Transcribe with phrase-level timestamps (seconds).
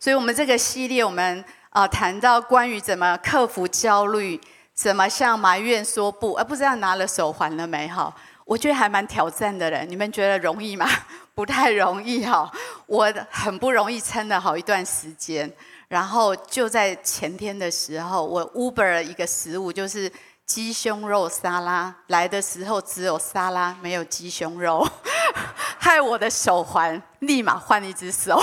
[0.00, 4.40] 所以我们这个系列，我们啊谈到关于怎么克服焦虑，
[4.74, 7.88] 怎么向埋怨说不，而不知道拿了手环了没？
[7.88, 8.14] 哈，
[8.44, 10.88] 我觉得还蛮挑战的人，你们觉得容易吗？
[11.34, 12.50] 不太容易哈，
[12.86, 15.50] 我很不容易撑了好一段时间。
[15.88, 20.10] 然后就在前天的时候，我 Uber 一个食物，就是
[20.48, 24.84] 鸡胸肉沙拉，来的时候只有沙拉，没有鸡胸肉，
[25.78, 28.40] 害我的手环立马换一只手，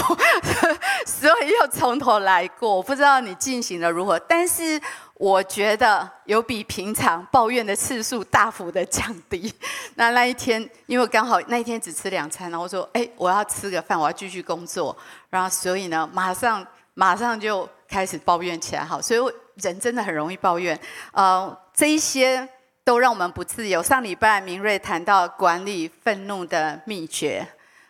[1.03, 2.75] 所以又从头来过。
[2.75, 4.79] 我不知道你进行的如何，但是
[5.15, 9.51] 我觉得有比平常抱怨的次数大幅的降低。
[9.95, 14.95] 那那一天，因为刚好那一天只吃两餐，然后说：“哎，我要吃个饭，我要继续工作。”
[15.31, 16.65] 然后所以呢，马上。
[16.97, 20.79] 马上就开始抱怨起来，好，所以人真的很容易抱怨。
[21.11, 22.47] 呃，这一些
[22.85, 23.83] 都让我们不自由。
[23.83, 27.45] 上礼拜明瑞谈到管理愤怒的秘诀，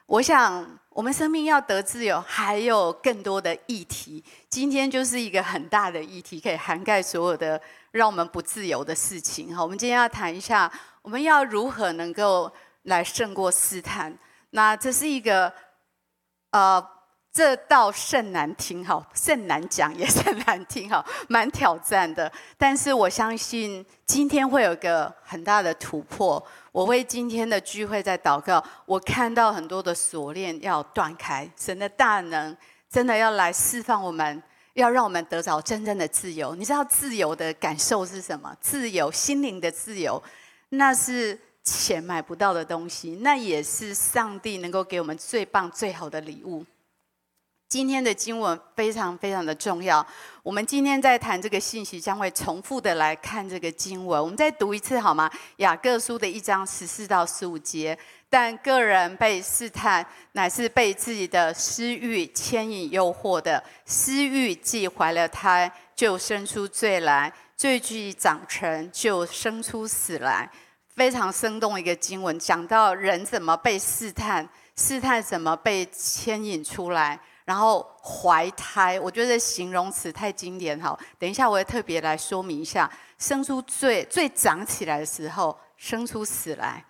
[0.08, 4.24] 我想我们生命要得自由，还有更多的议题。
[4.50, 7.62] 今天就是一个很大的议题，可以涵盖所有的
[7.92, 9.56] 让我们不自由的事情。
[9.56, 10.72] 好，我们今天要谈一下，
[11.04, 12.52] 我们要如何能够
[12.84, 14.18] 来胜过试探。
[14.50, 15.54] 那这是一个
[16.50, 16.95] 呃。
[17.36, 22.32] 这道甚难听，哈，甚难讲也甚难听，哈， 蛮挑战的。
[22.58, 26.42] 但是我相信今天会有个很大的突破。
[26.72, 32.56] 我为今天的聚会在祷告，我看到很多的锁链要断开，神的大能
[32.90, 34.42] 真的要来释放我们，
[34.76, 36.56] 要让我们得着真正的自由。
[36.56, 38.56] 你知道自由的感受是什么？
[38.62, 40.24] 自由，心灵的自由，
[40.70, 46.66] 那是钱买不到的东西，那也是上帝能够给我们最棒、最好的礼物。
[47.68, 50.06] 今天的经文非常非常的重要。
[50.44, 54.22] 我们今天在谈这个信息，将会重复的来看这个经文。
[54.22, 55.30] 我们再读一次好吗？
[55.58, 57.98] 雅各书的一章十四到十五节。
[58.30, 63.64] 但个人被试探，乃是被自己的私欲牵引诱惑的。
[63.86, 70.50] 私欲既怀了胎，就生出罪来；罪既长成，就生出死来。
[70.96, 77.20] 非常生动一个经文，讲到人怎么被试探，试探怎么被牵引出来。
[77.46, 80.98] 然后怀胎，我觉得形容词太经典哈。
[81.20, 86.84] 等一下，我会特别来说明一下，生出最最长起来的时候，生出死来。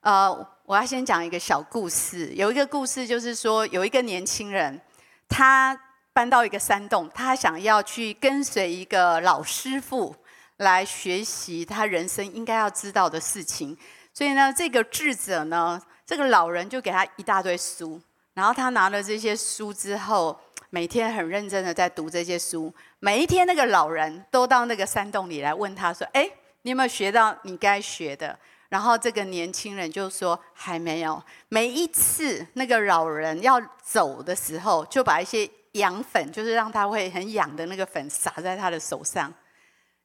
[0.00, 0.32] 呃，
[0.64, 2.32] 我要先讲一个小故事。
[2.34, 4.80] 有一个故事就是说，有一个年轻人，
[5.28, 5.78] 他
[6.14, 10.16] 搬到一个山洞，他想要去跟随一个老师傅
[10.56, 13.76] 来学习他人生应该要知道的事情。
[14.14, 18.00] 所以呢，这个智者呢，这个老人就给他一大堆书。
[18.38, 20.38] 然后他拿了这些书之后，
[20.70, 22.72] 每天很认真的在读这些书。
[23.00, 26.30] 每一天，那个老人都到那个山洞里来问他说：“哎，
[26.62, 28.38] 你有没有学到你该学的？”
[28.70, 39.34] 然后这个年轻人就说：“还没有。”每一次那个老人要走的时候，就把一些痒粉，就是让他会很痒的那个粉撒在他的手上。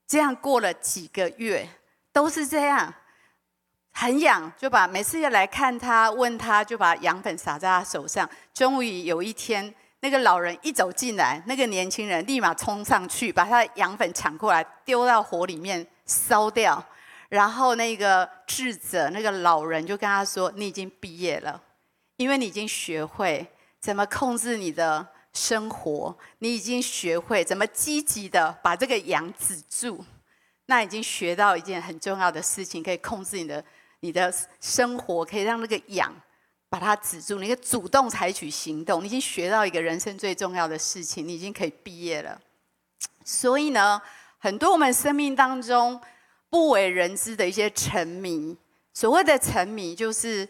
[0.08, 1.70] 这样过了几个月，
[2.12, 2.92] 都是这样。
[3.96, 8.28] 很痒，就把每次要来看他，问他就把羊粉撒在他手上。
[8.52, 16.84] 终于有一天，那个老人一走进来，那个年轻人立马冲上去，把他的羊粉抢过来，丢到火里面烧掉。
[17.30, 21.62] 然后那个智者，那个老人就跟他说：“你已经毕业了，
[22.18, 23.48] 因为你已经学会
[23.80, 30.04] 怎么控制你的生活，你已经学会怎么积极的把这个痒止住。
[30.66, 33.64] 那已经学到一件很重要的事情，可以控制你的。”
[34.04, 36.14] 你的生活可以让那个痒
[36.68, 39.02] 把它止住，你可以主动采取行动。
[39.02, 42.38] 你已经学到一个人生最重要的事情，你已经可以毕业了。
[43.24, 44.02] 所以呢，
[44.40, 46.02] 很多我们生命当中
[46.50, 48.58] 不为人知的一些沉迷，
[48.94, 50.46] 所谓的沉迷，就是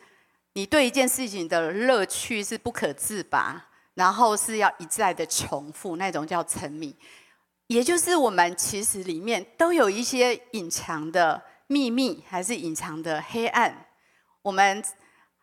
[0.53, 6.95] 你对一件事情的乐趣是不可自拔，然后是要一再的重复，那种叫沉迷。
[7.67, 11.39] 也就是我们其实里面都有一些隐藏的。
[11.73, 13.73] 秘密还是隐藏的黑暗，
[14.43, 14.83] 我们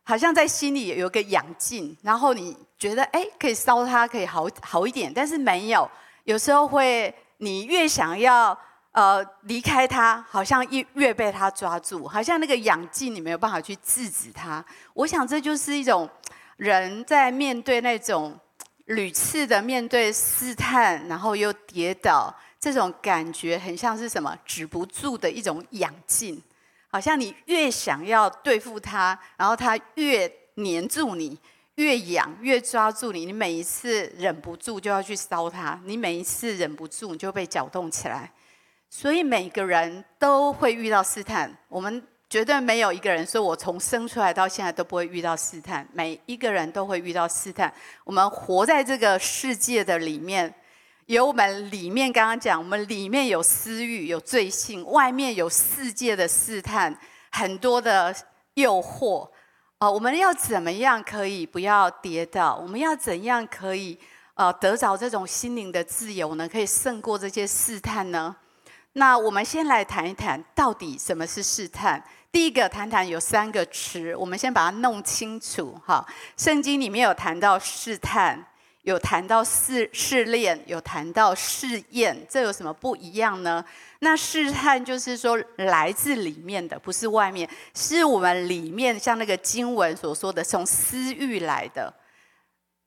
[0.04, 5.90] 好像在心里有个痒劲，然后你觉得哎，可以烧它，可以好好一点，但是没有，
[6.22, 8.56] 有时候会你越想要
[8.92, 14.64] 呃离开它，好像越越被它抓住，好像那个痒劲你没有办法去制止它。
[14.94, 16.08] 我想这就是一种
[16.56, 18.38] 人在面对那种
[18.86, 22.32] 屡次的面对试探，然后又跌倒。
[22.60, 24.36] 这种感觉很像是什么？
[24.44, 26.42] 止不住的一种痒劲，
[26.88, 31.38] 好像你越想要对付它，然后它越黏住你，
[31.76, 33.24] 越痒，越抓住你。
[33.24, 38.30] 你每一次忍不住就要去烧它，你每一次忍不住你就被搅动起来。
[38.90, 41.56] 所以每个人都会遇到试探。
[41.68, 47.72] 我们绝对没有一个人说我从生出来到现在都不会遇到试探，每一个人都会遇到试探。
[48.04, 50.52] 我们活在这个世界的里面，
[51.10, 56.96] 有我们里面刚刚讲，我们里面有私欲、有罪性，外面有世界的试探，
[57.32, 58.14] 很多的
[58.54, 59.28] 诱惑。
[59.78, 62.54] 啊，我们要怎么样可以不要跌倒？
[62.54, 63.98] 我们要怎样可以
[64.34, 66.48] 呃得着这种心灵的自由呢？
[66.48, 68.36] 可以胜过这些试探呢？
[68.92, 72.00] 那我们先来谈一谈，到底什么是试探？
[72.30, 76.06] 第一个谈谈有三个词，我们先把它弄清楚哈。
[76.36, 78.46] 圣经里面有谈到试探，
[78.82, 83.64] 有谈到试试炼，有谈到试验，这有什么不一样呢？
[84.00, 91.92] 那试探就是说来自里面的，不是外面，是我们里面，像那个经文所说的，从私欲来的。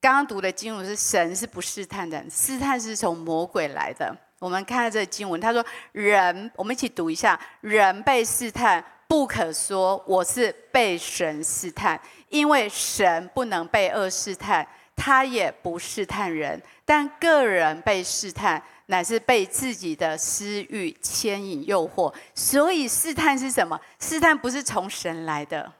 [0.00, 4.14] 刚刚读的经文是神是不试探的，试探是从魔鬼来的。
[4.40, 8.84] 我们看这经文，他说人，我们一起读一下，人被试探。
[9.06, 12.00] 不可说我是被神试探，
[12.30, 16.60] 因为神不能被恶试探，他也不试探人。
[16.84, 22.12] 但个人被试探，乃是被自己的私欲牵引诱惑。
[22.34, 23.80] 所以试探是什么？
[23.98, 25.72] 试探不是从神来的，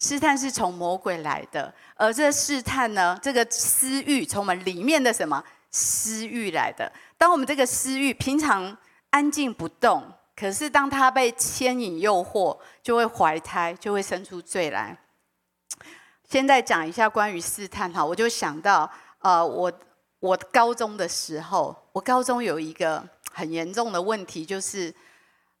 [0.00, 1.72] 试探是从魔鬼来的。
[1.94, 6.90] 而这试探呢，这个私欲从我们里面的什么私欲来的？
[7.18, 8.76] 当我们这个私欲平常
[9.10, 10.02] 安静不动。
[10.38, 14.94] 可是，当他被牵引、诱惑，就会怀胎，就会生出罪来。
[16.28, 18.90] 现在讲一下关于试探哈，我就想到，
[19.20, 19.72] 呃，我
[20.18, 23.02] 我高中的时候，我高中有一个
[23.32, 24.92] 很严重的问题，就是，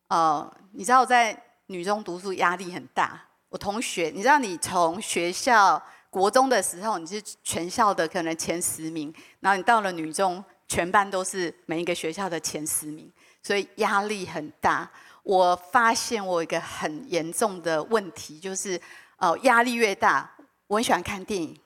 [0.08, 3.20] 呃，你知道，在女中读书压力很大。
[3.48, 5.80] 我同学，你知道，你从学校
[6.10, 13.10] 国中的时候，你是全校的可能前十名，然后你到了女中，全班都是每一个学校的前十名。
[13.40, 14.90] 所以压力很大。
[15.22, 18.80] 我发现我一个很严重的问题，就是，
[19.16, 20.28] 呃，压力越大，
[20.66, 21.58] 我很喜欢看电影。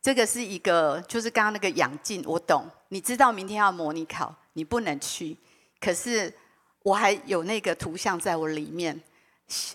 [0.00, 2.68] 这个是一个，就是刚刚那个养静，我懂。
[2.88, 5.36] 你知道明天要模拟考，你不能去。
[5.80, 6.32] 可是
[6.82, 9.00] 我还有那个图像在我里面。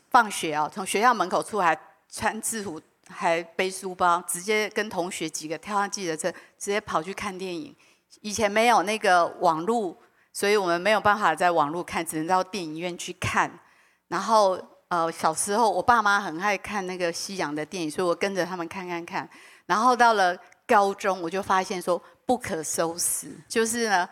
[0.09, 7.75] 放学啊，从学校门口出来，穿制服，还背书包，直接跟同学几个跳上计程车，直接跑去看电影。
[8.21, 9.97] 以前没有那个网络。
[10.33, 13.59] 所以我们没有办法在网络看，只能到电影院去看。
[14.07, 14.55] 然后，
[14.89, 19.29] 呃，小时候我爸妈很爱看那个西洋的电影，所以我跟着他们看看看。
[19.65, 24.07] 然后到了高中，我就发现说不可收拾，就是呢，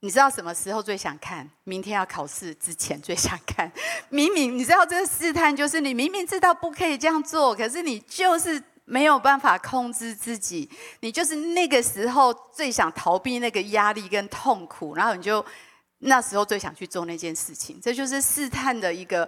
[0.00, 1.48] 你知道什么时候最想看？
[1.64, 3.70] 明天要考试之前最想看。
[4.08, 8.62] 明明你知道这个试探，就是你明明知道不可以这样做，可是你就是。
[8.86, 10.68] 没有办法控制自己，
[11.00, 15.42] 你就是那个时候最想逃避那个压力跟痛苦，然后你就
[16.00, 17.80] 那时候最想去做那件事情。
[17.80, 19.26] 这就是试探的一个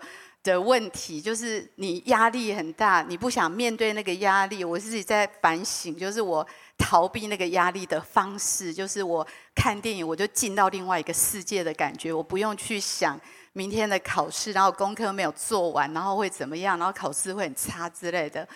[0.52, 4.64] 的问题，就是你压力很大，你不想面对那个压力。
[4.64, 6.46] 我自己在反省，就是我
[6.78, 13.20] 逃避那个压力的方式，就是我看电影，我就进到另外一个世界的感觉，我不用去想
[13.52, 18.46] 明天的考试，然后功课没有做完，然后会怎么样，然后考试会很差之类的。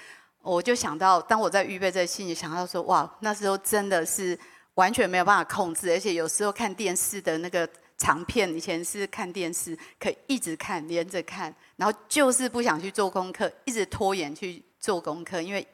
[0.43, 4.39] 我就想到，当我在预备这个信息，想到说，哇，那时候真的是
[4.75, 7.69] 完全没有办法控制，而且有时候看电视的那个
[8.01, 15.67] 长片，以前是看电视可以一直看，连着看，然后就是不想去做功课，一直拖延去做功课，因为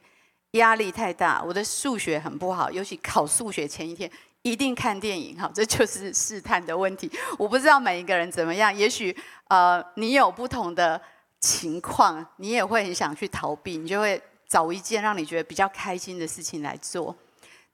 [0.52, 1.40] 压力太大。
[1.40, 4.10] 我的数学很不好，尤其考数学前一天
[4.42, 7.08] 一定看电影，哈，这就是试探的问题。
[7.38, 9.16] 我不知道每一个人怎么样，也许
[9.46, 11.00] 呃你有不同的
[11.38, 14.20] 情况，你也会很想去逃避，你就会。
[14.48, 17.12] 找一件让你觉得比较开心的事情来做。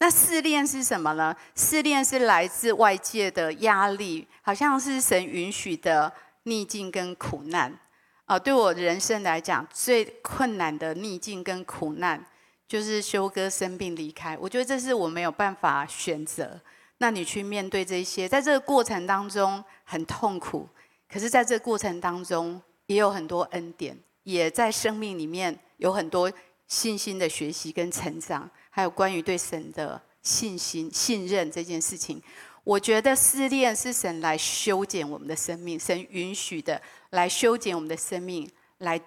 [0.02, 1.32] 那试炼是什么呢？
[1.54, 7.72] 试炼是来自外界的压力，好像是神允许的逆境跟苦难。
[8.24, 12.26] 啊，对我人生来讲，最困难的逆境跟苦难，
[12.66, 14.36] 就是修哥生病离开。
[14.40, 16.60] 我觉得这是我没有办法选择。
[16.98, 20.68] 那你去面对这些，在这个过程当中很痛苦，
[21.08, 26.28] 可是在这个过程当中也有很多恩典，也在生命里面有很多。
[26.72, 32.18] 信心的学习跟成长，还有关于对神的信心、信任这件事情，
[32.64, 38.98] 我觉得试炼是神来修剪我们的生命，神允许的来修剪我们的生命，来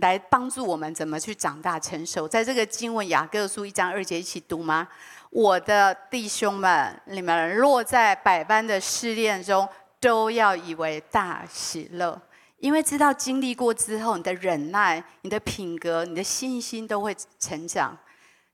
[0.00, 2.28] 来帮助我们怎么去长大成熟。
[2.28, 4.86] 在这个经文雅各书一章二节一起读吗？
[5.30, 12.22] 我的弟兄们，你们落在百般的试炼中，都要以为大喜乐。
[12.58, 17.96] 因为知道经历过之后，你的忍耐、你的品格、你的信心都会成长。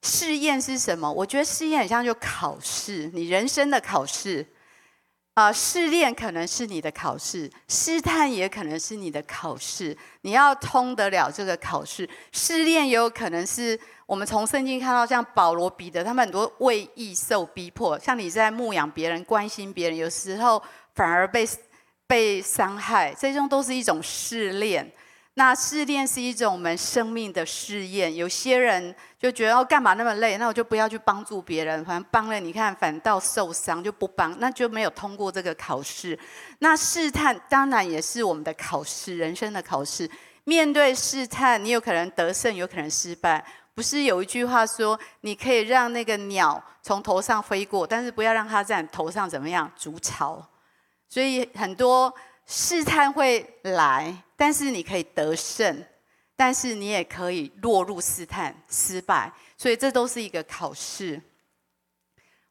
[0.03, 1.11] 试验是什么？
[1.13, 4.47] 我觉得试验很像就考试，你人生的考试。
[5.35, 9.97] 啊，试炼可能是你的考试，试探也可能是你的考试。
[10.21, 20.63] 你要通得了这个考试，试炼也有可能是我们从圣经看到，像保罗、彼得他们很多为义受逼迫，像你在牧养别人、关心别人，有时候
[20.95, 21.49] 反而被
[22.07, 24.91] 被伤害，这种都是一种试炼。
[25.35, 28.15] 那试炼是一种我们生命的试验。
[28.15, 30.37] 有些人就觉得哦，干嘛那么累？
[30.37, 36.19] 那我就不要去帮助别人，反正帮了你看反倒受伤，就不帮，那就没有通过这个考试。
[36.59, 40.11] 那试探当然也是我们的考试，人生的考试。
[40.45, 43.43] 面对试探，你有可能得胜，有可能失败。
[43.75, 50.47] 不是有一句话说，你可以让那个鸟从头上飞过，但是不要让它在头上怎么样筑巢。
[51.13, 52.11] 所以很多。
[52.45, 55.85] 试探会来，但是你可以得胜，
[56.37, 61.23] 但是你也可以落入试探失败，所以这都是一个考试。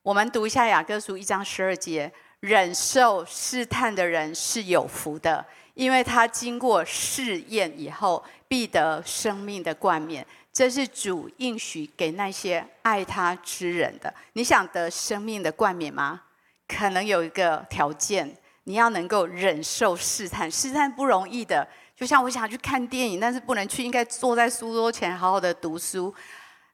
[0.01, 10.25] 我们读一下雅各书一章十二节：忍受试探的人是有福的，因为他经过试验以后，必得生命的冠冕。
[10.53, 14.11] 这是主应许给那些爱他之人的。
[14.33, 16.23] 你想得生命的冠冕吗？
[16.65, 18.37] 可能有一个条件。
[18.65, 21.67] 你要能够忍受试探，试探不容易的。
[21.95, 26.13] 就像我想去看电影，但是不能去，应该坐在书桌前好好的读书，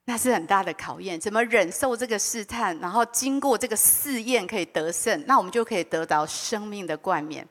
[0.06, 1.20] 那是很大的考验。
[1.20, 7.46] 怎么忍受这个试探，然后经过这个试验可以得胜，那我们就可以得到生命的冠冕。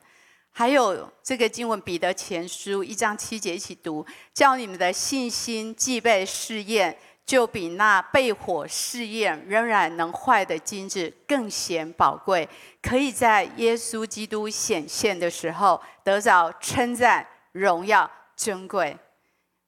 [0.51, 4.03] 还有这个经文，彼得前书一章七节一起读，
[4.33, 6.97] 叫你们的信心既被试验。
[7.27, 12.47] 就比那被火试验仍然能坏的金子更显宝贵，
[12.81, 18.97] 可以在耶稣基督显现的时候得着称赞、荣耀、尊贵。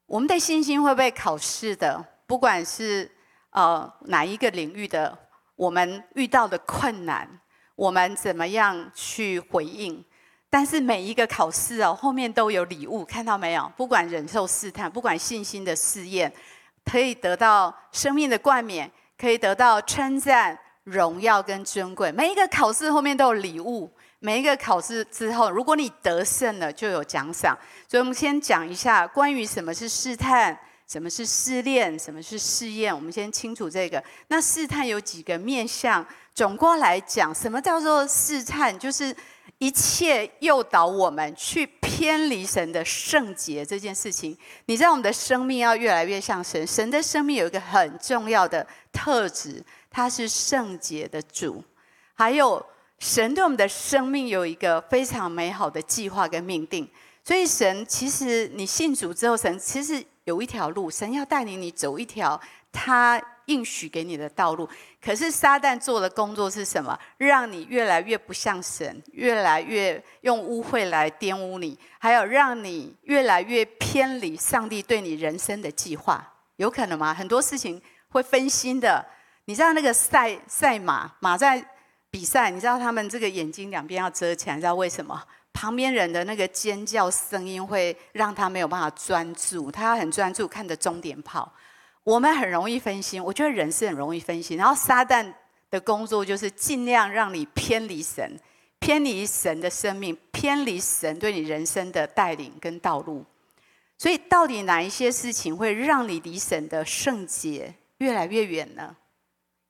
[0.06, 3.12] 我们的信心会被考试的，不管是
[3.50, 5.16] 呃哪一个领域的，
[5.58, 7.28] 我们遇到的困难，
[7.76, 10.02] 我们怎么样去回应？
[10.50, 13.70] 但是每一个考试哦，后面都有礼物，看到没有？
[13.76, 16.34] 不管忍受试探，不管信心的试验。
[16.86, 22.12] 可以得到生命的冠冕，可以得到称赞、荣耀跟尊贵。
[22.12, 27.58] 每一个考试后面都有礼物，每一个考试之后，如果你得胜了，就有奖赏。
[27.88, 30.58] 所以，我们先讲一下关于什么是试探，
[30.88, 32.94] 什么是试炼，什么是试验。
[32.94, 34.04] 我们先清楚这个。
[34.28, 36.06] 那试探有几个面向？
[36.34, 38.78] 总括来讲，什么叫做试探？
[38.78, 39.16] 就是。
[39.58, 44.38] 一切诱导我们去偏离神的圣洁这件事情，
[44.68, 46.66] 你知道我们的生命要越来越像神。
[46.66, 51.64] 神的生命有一个很重要的特质，他是圣洁的主。
[52.14, 52.66] 还有
[53.00, 56.88] 神对我们的生命有一个非常美好的计划跟命定。
[57.24, 62.40] 所以神其实你信主之后，神其实有一条路，神要带领你走一条
[62.72, 63.22] 他。
[63.50, 64.70] 应许给你的道路，
[65.02, 66.98] 可是撒旦做的工作是什么？
[67.18, 76.26] 让你越来越不像神，越来越用污秽来玷污你，还有让你越来越偏离上帝对你人生的计划，
[76.58, 77.12] 有可能吗？
[77.14, 79.04] 很多事情会分心的。
[79.46, 81.64] 你知道那个赛赛马，马在
[82.12, 85.20] 比赛，你知道他们这个眼睛两边要遮起来，你知道为什么？
[85.52, 91.52] 旁边人的那个尖叫声音会让他没有办法专注，他要很专注看着终点跑。
[92.04, 94.58] 我们很容易分心，我觉得人是很容易分心。
[94.58, 95.34] 然后撒旦
[95.70, 98.40] 的工作就是尽量让你偏离神，
[98.80, 103.24] 偏离神的生命，偏离神对你人生的带领跟道路。
[103.98, 108.96] 所以，到底哪一些事情会让你离神的圣洁越来越远呢？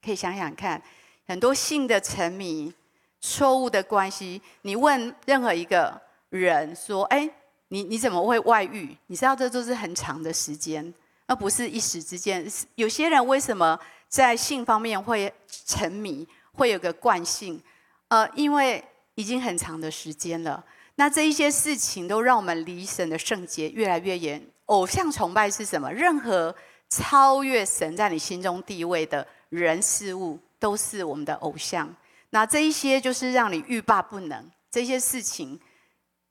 [0.05, 0.81] 可以想想看，
[1.27, 2.71] 很多性的沉迷、
[3.19, 4.41] 错误的关系。
[4.61, 7.29] 你问任何一个人说：“哎，
[7.69, 10.93] 你你怎么会外遇？”你知道这都是很长的时间。
[11.29, 12.43] 而不是一时之间。
[12.73, 15.31] 有些人为什么在性方面会
[15.67, 17.61] 沉迷，会有个惯性？
[18.07, 18.83] 呃，因为
[19.13, 20.65] 已经很长的时间了。
[20.95, 24.43] 那这一些事情都让我们离神的圣洁越来越远。
[24.65, 25.91] 偶像崇拜是什么？
[25.93, 26.53] 任何
[26.89, 31.95] 超越神在你心中地位的人事物，都是我们的偶像。
[32.31, 34.49] 那这一些就是让你欲罢不能。
[34.71, 35.59] 这些事情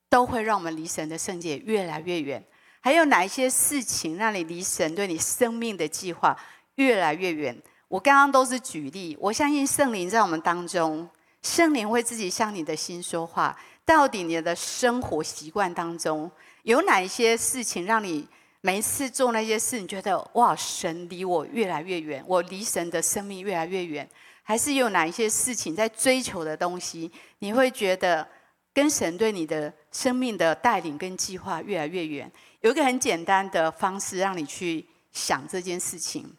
[0.08, 2.44] 都会让我们离神的圣洁越来越远。
[2.80, 6.36] 还有哪一些事情让你离神对你生命的计划
[6.76, 7.56] 越来越远？
[7.88, 11.08] 我刚刚都是举例，我相信圣灵在我们当中，
[11.42, 13.58] 圣灵会自己向你的心说话。
[13.84, 16.30] 到底你的生活习惯当中
[16.64, 18.28] 有哪一些事情让你
[18.60, 24.06] 每一次做那些事，你觉得哇，神离我越来越远，我离神的生命越来越远？
[24.42, 28.28] 还是有哪一些事情在追求的东西，你会觉得
[28.74, 32.30] 跟神对你的生命的带领跟计划越来越远？
[32.60, 36.36] 有一个很简单的方式，让你去想这件事情。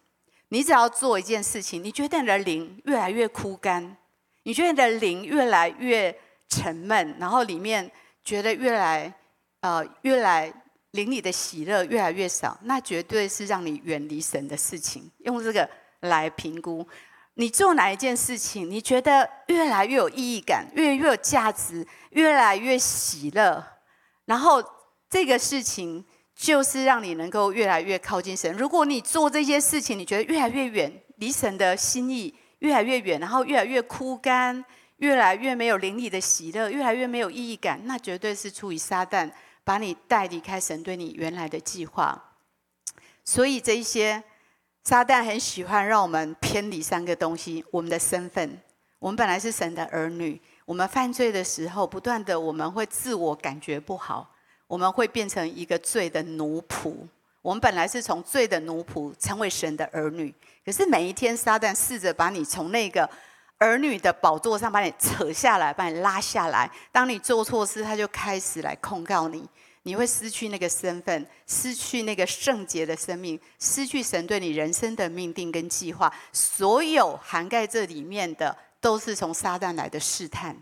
[0.50, 3.96] 你只要做一件事情，你觉得你的灵越来越枯干，
[4.44, 6.14] 你觉得你的灵越来越
[6.50, 7.90] 沉闷，然后里面
[8.24, 9.14] 觉得越来
[9.62, 10.52] 呃越来
[10.92, 15.10] 灵里的喜乐越来越少，那绝对是让你远离神的事情。
[15.20, 16.88] 用这个来评估，
[17.36, 23.64] 你做哪一件事情，你觉得越来越有意义感，越来越有价值，越来越喜乐，
[24.26, 24.64] 然后
[25.10, 28.56] 这个事情就是让你能够越来越靠近神。
[28.56, 34.64] 如果你做这些事情，你觉得越来越远，离神的心意越来越远，然后越来越枯干。
[35.00, 39.32] 越来越没有灵里的喜乐，越来越没有意义感，那绝对是出于撒旦
[39.64, 42.36] 把你带离开神对你原来的计划。
[43.24, 44.22] 所以这一些
[44.84, 48.62] 撒旦很喜欢让我们偏离三个东西：我们的身份，
[49.00, 54.30] 我们本来是神的儿女，我们犯罪的时候，不断的我们会自我感觉不好，
[54.70, 56.96] 我们会变成一个罪的奴仆。
[57.42, 60.34] 我们本来是从罪的奴仆成为神的儿女，
[60.64, 63.10] 可是每一天撒旦试着把你从那个。
[63.62, 66.72] 儿女的宝座上把你扯下来，把你拉下来。
[66.94, 69.46] 当你做错事，他就开始来控告你。
[69.84, 76.10] 你会失去那个身份，失去那个圣洁的生命，失去神对你人生的命定跟计划。
[76.32, 80.56] 所有涵盖这里面的，都是从撒旦来的试探。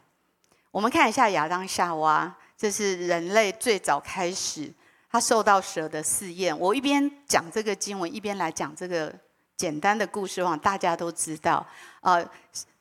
[0.71, 4.73] 我们看一下亚当夏娃，这是人类最早开始
[5.11, 6.57] 他受到蛇的试验。
[6.57, 9.13] 我一边讲这个经文，一边来讲这个。
[9.57, 11.65] 简单的故事，让大家都知道。
[12.01, 12.23] 呃，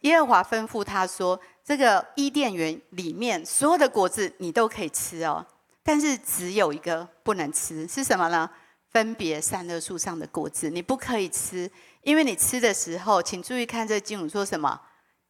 [0.00, 5.42] 耶和华吩咐他说：“这个伊甸园里面所有的果子你都可以吃哦，
[5.82, 8.50] 但是只有一个不能吃，是什么呢？
[8.90, 11.70] 分别善恶树上的果子你不可以吃，
[12.02, 14.78] 因为你吃的时候，请注意看这经文说什么，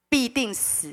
[0.08, 0.88] 必定死。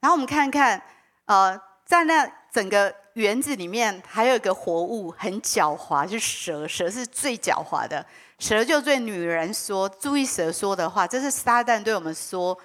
[0.00, 0.82] 然后我们看看，
[1.26, 1.56] 呃，
[1.86, 8.04] 在那整个园子里面还有一个活物，很狡猾，就是蛇，蛇是最狡猾的。”
[8.38, 12.56] 蛇就对女人说：“注意蛇说的话，这是撒旦对我们说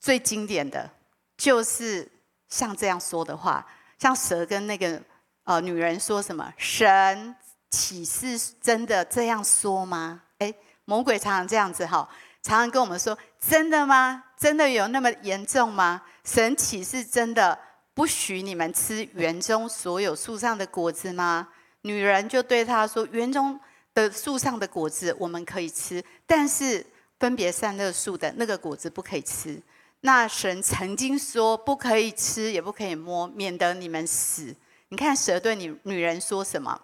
[0.00, 0.90] 最经典的，
[1.36, 2.10] 就是
[2.48, 3.66] 像这样说的话。
[3.98, 4.98] 像蛇跟那个
[5.44, 6.50] 呃女人说什么？
[6.56, 7.36] 神
[7.68, 10.22] 岂是真的这样说吗？
[10.38, 10.54] 诶，
[10.86, 12.08] 魔鬼常常这样子哈，
[12.42, 14.24] 常常跟我们说：真的吗？
[14.38, 16.00] 真的有那么严重吗？
[16.24, 17.58] 神岂是真的
[17.98, 21.48] 不许你们吃园中所有树上的果子吗？
[21.80, 23.58] 女人就对他说：园中。”
[23.92, 26.86] 的树上的果子我们可以吃，但是
[27.18, 29.60] 分别善恶树的那个果子不可以吃。
[30.02, 34.54] 那神曾经说不可以吃，也不可以摸，免得你们死。
[34.90, 36.80] 你看蛇对你女人说什么？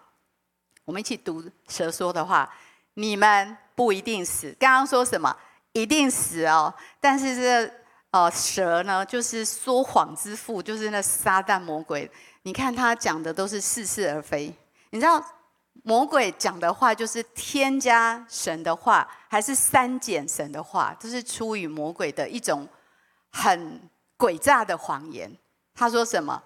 [0.83, 2.53] 我们一起读蛇说的话：
[2.95, 4.53] 你们不一定死。
[4.59, 5.33] 刚刚说什么？
[5.71, 6.73] 一定死哦。
[6.99, 7.71] 但是这
[8.15, 12.09] 呃蛇呢，就是说谎之父，就是那撒旦魔鬼。
[12.43, 14.55] 你看他讲的都是似是而非。
[14.91, 15.21] 你知道？
[15.83, 20.95] 魔鬼讲的话就是添加神的话，还是删减神的话？
[20.97, 22.65] 这是出于魔鬼的一种
[23.33, 23.81] 很
[24.17, 25.29] 诡诈的谎言。
[25.75, 26.41] 他说什么？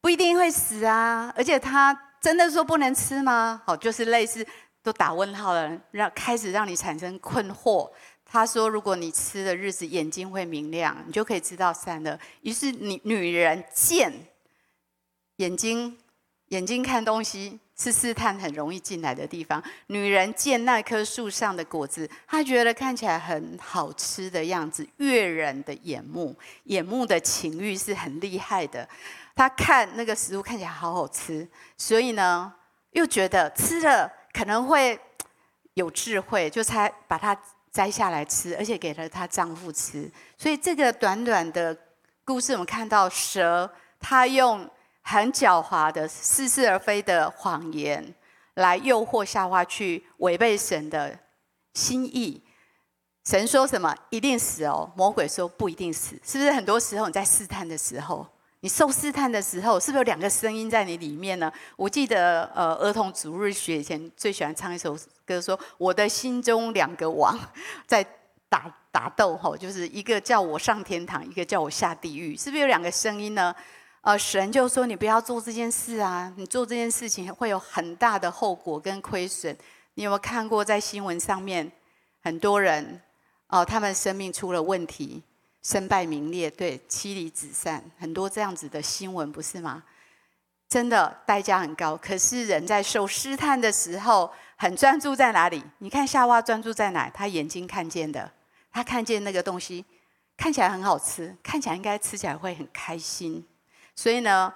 [0.00, 1.34] 不一定会死啊！
[1.36, 3.60] 而且他真的说不能吃吗？
[3.66, 4.46] 好，就是类似
[4.84, 7.90] 都打问号了，让开始让你产生困惑。
[8.30, 12.18] 他说，如果你吃的日子眼睛会明亮，你就可以知道善恶。
[12.42, 14.12] 于是女女人见
[15.36, 15.98] 眼睛，
[16.46, 17.58] 眼睛看东西。
[17.82, 19.62] 是试探很容易进来的地方。
[19.86, 28.86] 女人见那棵树上的果子，她觉得看起来很好吃的样子，悦人的眼目，眼目的情欲是很厉害的。
[29.34, 32.52] 她看那个食物看起来好好吃，所以呢，
[32.90, 35.00] 又觉得吃了可能会
[35.72, 37.34] 有智慧，就才把它
[37.72, 40.10] 摘下来吃，而且给了她丈夫吃。
[40.36, 41.76] 所以这个短短的
[42.24, 44.68] 故事，我们看到蛇，它用。
[45.02, 48.14] 很狡猾的似是而非的谎言，
[48.54, 51.18] 来诱惑夏娃去违背神的
[51.72, 52.44] 心意。
[53.24, 53.92] 神说什么？
[54.10, 54.92] 一定死哦。
[54.94, 56.20] 魔鬼说不一定死。
[56.22, 58.24] 是不是很多时候你在试探的时候，
[58.60, 61.50] 你受试探的时候，是不是有两个声音在你里面呢？
[61.76, 67.38] 我记得呃，儿童主日学以前最喜欢唱一首歌，说我的心中两个王
[67.86, 68.04] 在
[68.48, 73.54] 打打斗吼，就是一个叫我上天堂，一个叫我下地狱，是不是有两个声音呢？
[74.02, 76.32] 呃，神就说：“你不要做这件事啊！
[76.36, 79.54] 你做这件事情会有很大的后果跟亏损。
[79.92, 81.70] 你有没有看过在新闻上面，
[82.22, 83.00] 很多人
[83.48, 85.22] 哦、他们生命出了问题，
[85.62, 89.82] 身败名裂，对，妻离子散，很多这样子的新闻，不是吗？
[90.68, 91.96] 真的代价很高。
[91.96, 95.62] 可是人在受试探的时候，很专注在哪里？
[95.78, 97.10] 你看夏娃专注在哪？
[97.10, 98.30] 他眼睛看见的，
[98.70, 99.84] 他看见那个东西，
[100.36, 103.44] 看起来很好吃，看起来应该吃起来会很开心。”
[103.96, 104.54] 所以呢，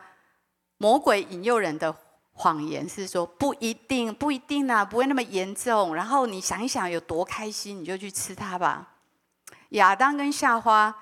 [0.79, 1.95] 魔鬼引诱人的
[2.33, 5.95] 谎言是说不一定，不一定啊，不会那么严重。
[5.95, 8.89] 然后你想一想有多开心，你就去吃它吧。
[9.75, 10.95] 亚当跟夏花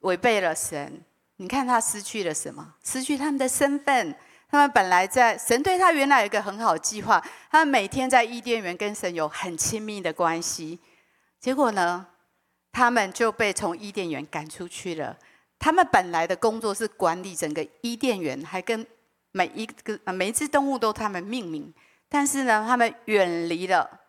[0.00, 1.02] 违背了神，
[1.36, 2.74] 你看他失去了什么？
[2.84, 4.16] 失去他们的身份。
[4.48, 10.78] 他们本来在神对他原来有一个很好计划，他们每天在伊甸园跟神有很亲密的关系。
[11.40, 12.06] 结果呢，
[12.70, 15.18] 他们就被从伊甸园赶出去了。
[15.58, 18.86] 他们本来的工作是管理整个伊甸园，还跟
[19.32, 21.74] 每一个每一只动物都他们命名。
[22.08, 24.00] 但是呢，他们远离了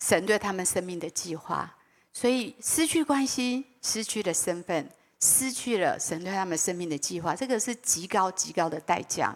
[0.00, 1.76] 神对他们生命的计划，
[2.20, 4.90] 所以失去关系，失去了身份。
[5.20, 9.32] 失去了神对他们生命的计划，这个是极高极高的代价。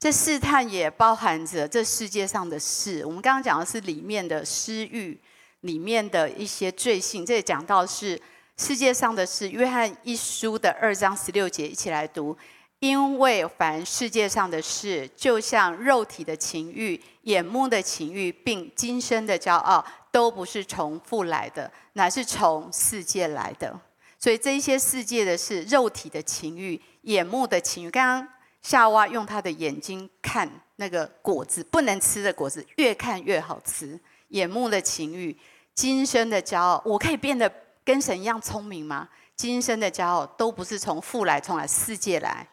[0.00, 3.04] 这试探也包含着这世界上的事。
[3.04, 5.20] 我们刚刚讲的是里面的私欲，
[5.60, 7.24] 里面的一些罪性。
[7.24, 8.20] 这里讲到是
[8.56, 9.48] 世界上的事。
[9.48, 12.36] 约翰一书的二章十六节，一起来读：
[12.80, 23.76] 因为凡世界上的事，就像肉体的情欲、眼目的情欲，并今生的骄傲，都不是从父来的，乃是从世界来的。
[24.16, 27.90] 所以这一些世界的是，肉体的情欲、眼目的情欲。
[27.90, 28.28] 刚刚
[28.62, 33.98] 夏娃用她的眼睛看那个果子，不能吃的果子，越看越好吃。
[34.28, 35.36] 眼目的情欲，
[35.74, 37.52] 今生的骄傲，我可以变得
[37.84, 39.08] 跟神一样聪明吗？
[39.34, 42.46] 今生的骄傲都不是从父来，从来世界来。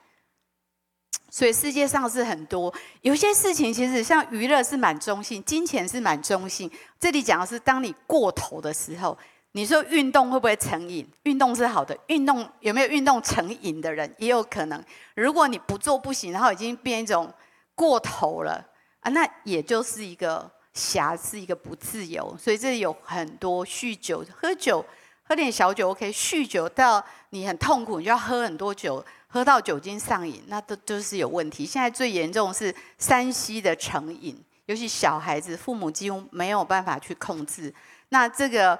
[1.30, 6.70] 所以世界上是很多，有些事情其实像娱乐是蛮中性，金钱是蛮中性。
[7.00, 9.18] 这里讲的是当你过头的时候。
[9.54, 11.06] 你说运动会不会成瘾？
[11.24, 14.82] 运动是好的，运动有没有运动成瘾的人也有可能。
[15.14, 17.30] 如果你不做不行，然后已经变一种
[17.76, 18.66] 过头了
[19.02, 22.34] 啊，那也就是一个瑕疵，一个不自由。
[22.40, 24.86] 所以这里有很多酗酒、喝酒，
[25.24, 31.66] 喝点小酒 OK，酗酒到你很痛苦，你就要喝很多酒，喝到酒精上瘾，那都都是有问题。
[31.66, 37.74] 现在最严重是 3C 的成瘾，尤其小孩子，父母几乎没有办法去控制。
[38.10, 38.78] 那这个。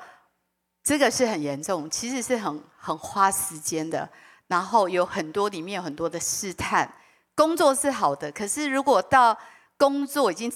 [0.84, 4.10] 这个是很严重，其实是很很花时间的，
[4.48, 6.92] 然后有很多里面有很多的试探。
[7.36, 9.38] 工作是好的，可是如果到
[9.78, 10.52] 工作已经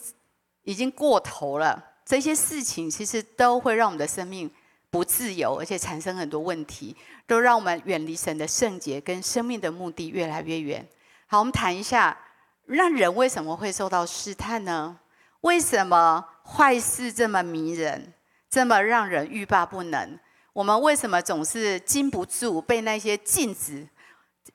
[0.64, 4.50] 已经过头了，这些事情其实都会让我们的生命
[4.96, 6.96] 不自由，而且产生很多问题，
[7.28, 10.88] 都让我们远离神的圣洁跟生命的目的越来越远。
[11.28, 12.18] 好，我们谈一下，
[12.66, 14.98] 让人为什么会受到试探呢？
[15.42, 18.14] 为什么坏事这么迷人？
[18.50, 20.18] 这么让人欲罢不能，
[20.54, 23.86] 我们为什么总是禁不住被那些禁止？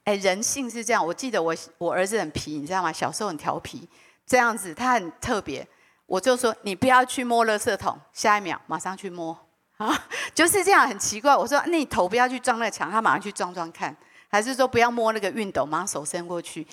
[0.05, 1.07] 哎，人性是这样。
[1.07, 2.91] 我记得我我儿子很皮，你知道吗？
[2.91, 3.87] 小时候很调皮，
[4.25, 5.69] 这样子他很特别。
[6.07, 9.39] 我就说你不要去摸垃圾桶，下一秒马上去摸
[9.81, 11.35] 啊， 就是这样很奇怪。
[11.35, 13.97] 我说那你头不要去撞那个墙，他马上去撞撞看。
[14.29, 16.65] 还是说不要摸那个熨斗，马上手伸过去。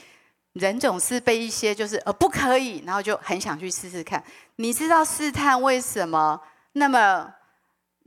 [0.54, 4.24] 人总是被一些就是呃不可以，然后就很想去试试看。
[4.58, 6.40] 你知道试探为什么？
[6.74, 7.34] 那么，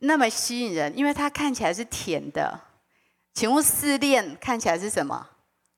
[0.01, 2.61] 那么吸引人，因为它看起来是甜的。
[3.35, 5.27] 请问试炼看起来是什么？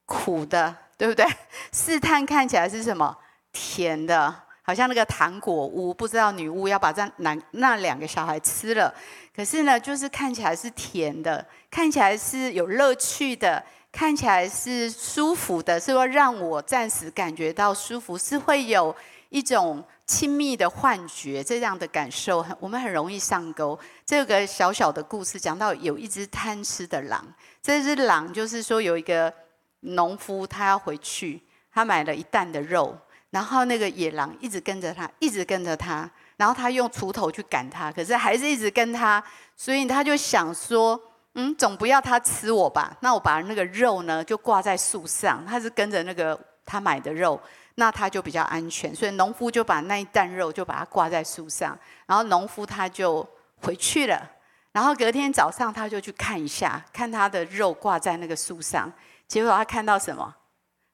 [0.04, 1.26] 苦的，对不对？
[1.72, 3.16] 试探看起来是什么？
[3.52, 8.92] 甜的，好像那个糖果屋，不知道女巫要把这那那两个小孩吃了。
[9.34, 18.94] 可是呢，就是看起来是甜的，看起来是有乐趣的，看起来是舒服的，是会让我暂时感觉到舒服，是会有
[19.28, 19.84] 一种。
[20.04, 23.78] 亲密的幻觉，这样的感受，我们很容易上钩。
[24.04, 27.24] 这个小小的故事讲到有一只贪吃的狼，
[27.62, 29.32] 这只狼就是说有一个
[29.80, 31.40] 农夫，他要回去，
[31.72, 32.98] 他买了一担的肉，
[33.32, 39.20] 然后那个野狼一直跟着他，一直跟着他，然后他用锄头去赶他，可是还是一直跟他，
[39.56, 41.00] 所以他就想说，
[41.34, 42.96] 嗯，总不要他吃我吧？
[43.00, 47.40] 那我把那个肉呢就挂在树上，他是跟着那个他买的肉。
[47.76, 53.26] 那他就比较安全，所以农夫就把那一担肉就把它挂在树上，然后农夫他就
[53.62, 54.30] 回去了。
[54.72, 58.92] 然后隔天早上他就去看一下，看他的肉挂在那个树上，
[59.26, 60.36] 结果他看到什么？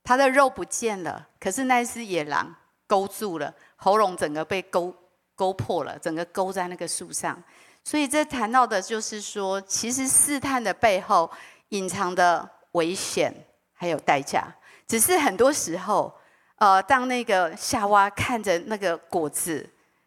[0.05, 2.55] 他的肉不见了，可是那只野狼
[2.87, 4.95] 勾住了，喉咙整个被勾
[5.35, 7.43] 勾破了，整个勾在那个树上。
[7.85, 11.31] 所以这谈到的就是说，其实试探的背后
[11.71, 13.35] 隐藏的危险
[13.73, 14.47] 还有代价，
[14.87, 16.13] 只是很多时候。
[16.61, 19.65] 呃，当那个夏娃看着那个果子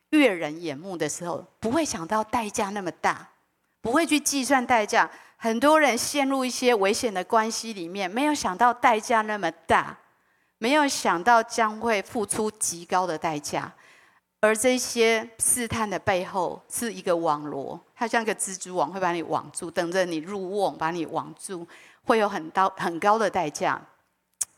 [0.10, 3.26] 悦人眼目的时候，不会想到代价那么大，
[3.80, 5.10] 不会去计算代价。
[5.44, 9.98] 很多人陷入一些危险的关系里面，没有想到代价那么大，
[10.60, 13.74] 没有想到将会付出极高的代价。
[14.40, 21.68] 而这些试探的背后是一个网罗，它像一个蜘蛛网，会把你网住，等着你入瓮，把你网住，
[22.04, 23.82] 会有很高很高的代价。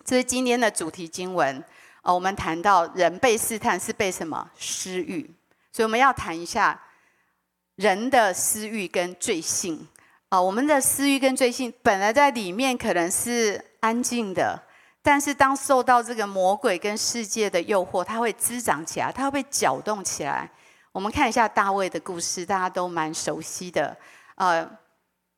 [0.03, 1.63] 这是今天的主题经文。
[2.01, 4.51] 哦，我们谈到人被试探是被什么？
[4.59, 5.33] 私欲，
[5.71, 6.77] 所以我们要谈一下
[7.75, 9.87] 人的私欲跟罪性。
[10.33, 14.59] 啊，我们的私欲跟罪性本来在里面可能是安静的，
[15.03, 20.49] 但是当受到这个魔鬼跟世界的诱惑，它会滋长起来，它会被搅动起来。
[20.91, 23.95] 我们看一下大卫的故事，大家都蛮熟悉的。
[24.33, 24.67] 呃，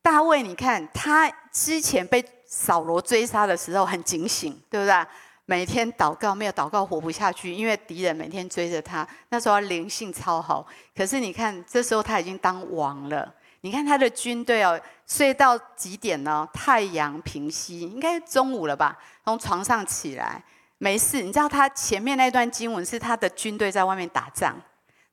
[0.01, 5.05] 大卫，你看他之前被扫罗追杀的时候很警醒，对不对？
[5.45, 9.05] 每天祷告，没有祷告活不下去，因为敌人每天追着他。
[9.27, 13.33] 那时候他灵性超好，可是你看这时候他已经当王了。
[13.65, 16.47] 你看他的军队哦，睡到几点呢？
[16.53, 18.95] 太阳平西，应该中午了吧？
[19.23, 20.43] 从床上起来，
[20.77, 21.23] 没事。
[21.23, 24.55] 你知道他前面那段经文是他的军队在外面打仗，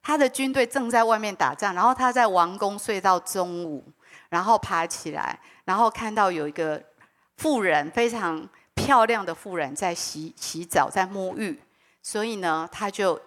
[0.03, 3.83] 他的军队正在外面打仗，然后他在王宫睡到中午，
[4.29, 6.79] 然后爬起来，然后看到有一个
[7.39, 11.59] 妇人，非常漂亮的妇人在洗洗澡，在沐浴，
[12.03, 13.19] 所以呢，他就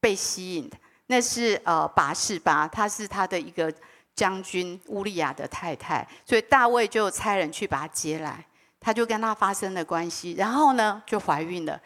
[0.00, 0.70] 被吸引。
[1.08, 3.74] 那是呃拔示巴，他是他的一个。
[4.14, 8.44] 将军乌利亚的太太，所以大卫就差人去把她接来，
[8.78, 11.80] 他就跟她发生了关系，然后呢就怀孕了。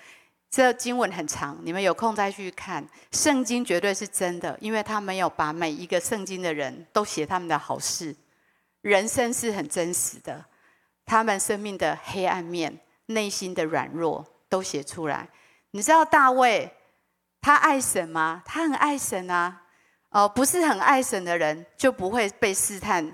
[0.51, 2.87] 这经文很长，你们有空再去看。
[3.11, 8.15] 圣经绝对是真的，因为他没有把每一个圣经的人都写他们的好事，
[8.81, 10.45] 人生是很真实的，
[11.05, 15.29] 他们生命的黑暗面、内心的软弱都写出来。
[15.73, 16.73] 你知道大卫
[17.41, 18.41] 他爱神吗？
[18.45, 19.63] 他很爱神啊。
[20.15, 23.05] 哦，不是很爱神的人就不会被试探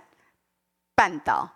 [0.95, 1.49] 绊倒。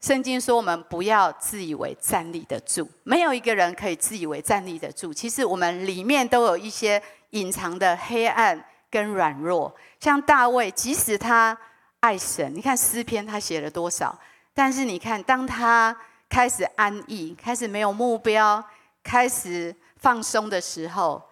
[0.00, 5.12] 圣经说我们不要自以为站立得住，没有一个人可以自以为站立得住。
[5.12, 9.74] 其实我们里面都有一些隐藏的黑暗跟软弱。
[10.00, 11.56] 像大卫，即使他
[12.00, 14.18] 爱神，你看诗篇他写了多少，
[14.54, 15.94] 但是你看当他
[16.26, 18.64] 开始安逸，开始没有目标，
[19.02, 21.22] 开始放松的时候，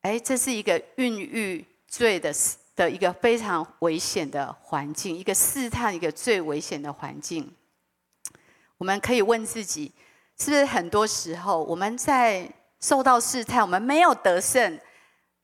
[0.00, 7.54] 哎，这是一个孕育罪的时的一个非常危险的环境，一个试探，一个最危险的环境。
[8.78, 9.92] 我们可以问自己，
[10.38, 14.78] 是不是很多时候我们在受到试探，我们没有得胜，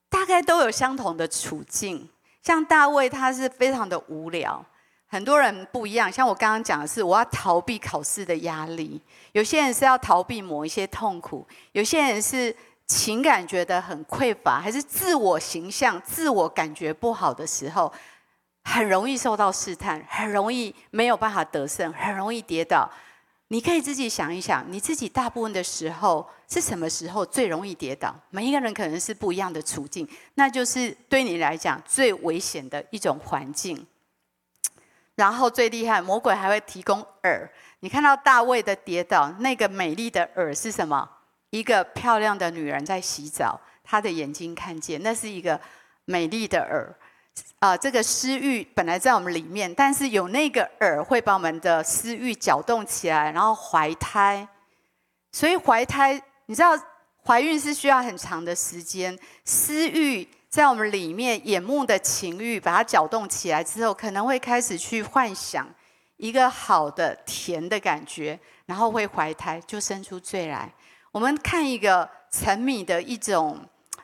[0.08, 2.08] 大概都有相同的处境。
[2.42, 4.64] 像大卫，他是非常的无聊。
[5.06, 9.00] 很多人不一样，像我刚刚讲的是，我要逃避考试的压力；
[9.32, 12.54] 有些人是要逃避某一些痛苦；有些人是。
[12.90, 17.92] 情感觉得很匮乏，还是自我形象、自我感觉不好的时候，
[18.64, 22.90] 很容易受到试探，很容易没有办法得胜，很容易跌倒。
[23.46, 28.12] 你可以自己想一想，你自己大部分的时候是什么时候最容易跌倒？
[28.30, 33.86] 每一个人可能是不一样的处境，那就是对你来讲最危险的一种环境。
[35.14, 37.48] 然后最厉害，魔鬼还会提供饵。
[37.80, 41.08] 你看到大卫的跌倒，那个美丽的饵是什么？
[41.50, 45.60] 一个漂亮的女人在洗澡，她的眼睛看见，那是一个
[46.04, 46.94] 美丽的耳。
[47.58, 54.46] 啊、这个私欲本来在我们里面，但是有那个耳会把我们的私欲搅动起来，然后怀胎。
[55.32, 56.70] 所以怀胎，你知道
[57.24, 59.16] 怀孕是需要很长的时间。
[59.44, 65.68] 私欲在我们里面，眼目的情欲把它搅动起来之后，可能会开始去幻想
[66.16, 70.72] 一个好的甜的感觉，然后会怀胎，就生出罪来。
[71.12, 73.58] 我们看一个沉迷的一种，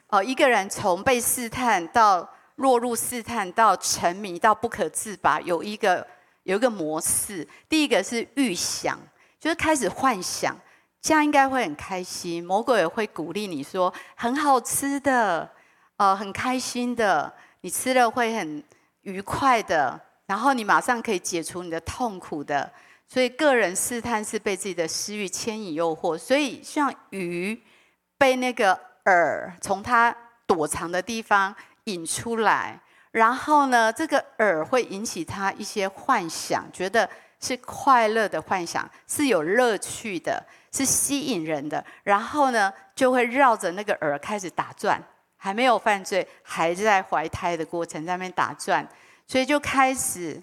[0.09, 6.05] 呃，一个人从被试探到落入试探，到沉迷到不可自拔，有一个
[6.43, 7.47] 有一个模式。
[7.69, 8.99] 第一个是预想，
[9.39, 10.59] 就是开始幻想，
[11.01, 12.45] 这样应该会很开心。
[12.45, 15.49] 魔鬼也会鼓励你说很好吃的，
[15.99, 18.61] 呃，很开心的，你吃了会很
[19.03, 22.69] 愉快的，然后你马上可以解除你的痛苦的。
[23.09, 27.63] 所以个人试探是被自己的私欲牵引诱惑，所以像鱼
[28.19, 30.15] 被那个饵从它
[30.45, 32.81] 躲藏的地方引出来，
[33.13, 37.09] 然后呢，这个饵会引起他一些幻想，觉得
[37.41, 45.01] 是快乐的幻想，是有乐趣的，是吸引人的，然后呢，就会绕着那个饵开始打转，
[45.37, 48.85] 还没有犯罪，还在怀胎的过程在那边打转，
[49.29, 50.43] 所以就开始。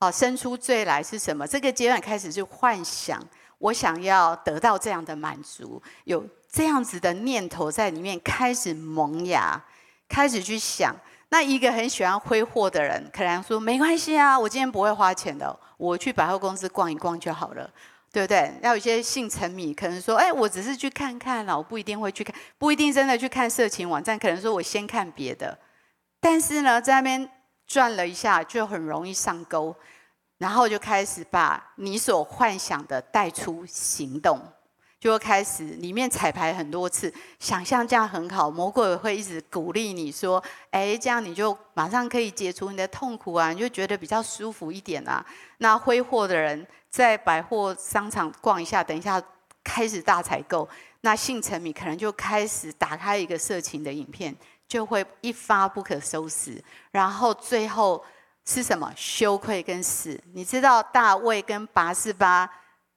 [0.00, 1.44] 哦，生出罪来是什么？
[1.44, 3.20] 这个阶段开始就幻想，
[3.58, 9.60] 我想要得到这样的满足，有这样子的念头在里面开始萌芽，
[10.08, 10.94] 开始去想。
[11.30, 17.68] 那一个很喜欢挥霍的人，可能说没关系啊，我今天不会花钱的，我去百货公司逛一逛就好了，
[18.12, 18.54] 对不对？
[18.62, 25.58] 要有一些性沉迷，可能说，哎，我只是去看看了，我不一定会去看，不一定真的去看色情网站，可能说我先看别的，
[26.20, 27.28] 但是呢，在那边。
[27.68, 29.76] 转了一下，就很容易上钩，
[30.38, 34.40] 然后就开始把你所幻想的带出行动，
[34.98, 45.24] 就会开始里面彩排很多次，想象这样很好，魔鬼会一直鼓励你说：“哎，这样你就马上可以解除你的痛苦啊，你就觉得比较舒服一点啊。”
[45.58, 49.22] 那挥霍的人在百货商场逛一下，等一下
[49.62, 50.66] 开始大采购，
[51.02, 54.34] 那性沉迷可能就开始打开一个色情的影片，
[54.68, 58.04] 就会一发不可收拾，然后最后
[58.44, 58.92] 是什么？
[58.94, 60.20] 羞愧跟死。
[60.34, 62.48] 你知道大卫跟拔示巴？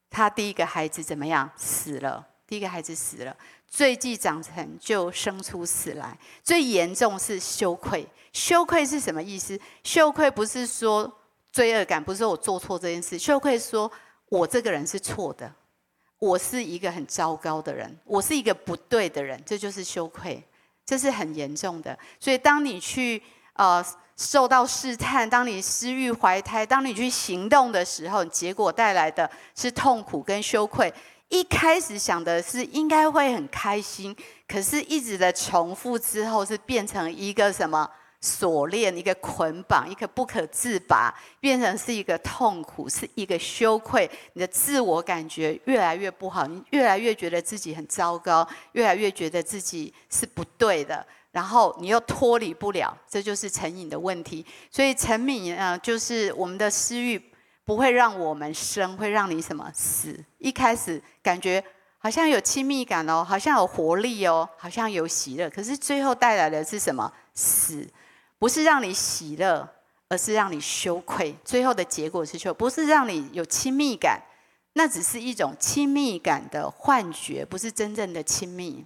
[0.09, 1.49] 他第一个孩子怎么样？
[1.55, 2.27] 死了。
[2.45, 3.33] 第一个孩子死了，
[3.65, 6.17] 罪既长成就生出死来。
[6.43, 8.05] 最严重是羞愧。
[8.33, 9.57] 羞愧是什么意思？
[9.85, 11.09] 羞愧不是说
[11.53, 13.17] 罪恶感，不是说我做错这件事。
[13.17, 13.89] 羞愧说
[14.27, 15.49] 我这个人是错的，
[16.19, 20.43] 我是一个很糟糕的人，我是一个不对的人，这就是羞愧，
[20.85, 21.97] 这是很严重的。
[22.19, 23.21] 所以当你去
[23.53, 23.85] 呃。
[24.17, 30.93] 受到试探，当你私欲怀胎，当你去行动的时候，结果带来的是痛苦跟羞愧。
[31.29, 34.15] 一开始想的是应该会很开心，
[34.47, 37.89] 可是一直的重复之后，是变成一个什么
[38.21, 44.09] 锁链，一个捆绑，一个不可自拔，变成是一个痛苦，是一个羞愧。
[44.33, 51.05] 你的自我感觉越来越不好，你越来越觉得自己很糟糕，越来越觉得自己是不对的。
[51.31, 54.45] 然后你又脱离不了，这就是成瘾的问题。
[54.69, 57.19] 所以沉迷呢，就是我们的私欲
[57.65, 60.23] 不会让我们生，会让你什么死？
[60.37, 61.63] 一开始感觉
[61.97, 67.11] 好像有亲密感哦，好像有活力哦，好像有喜乐，可是最后带来的是什么？
[67.33, 67.87] 死，
[68.41, 69.69] 不是让你喜乐，
[70.09, 71.37] 而是让你羞愧。
[71.45, 74.19] 最后的结果是羞，不是让你有亲密感，
[74.73, 78.83] 那只是一种亲密感的幻觉，不是真正的亲密。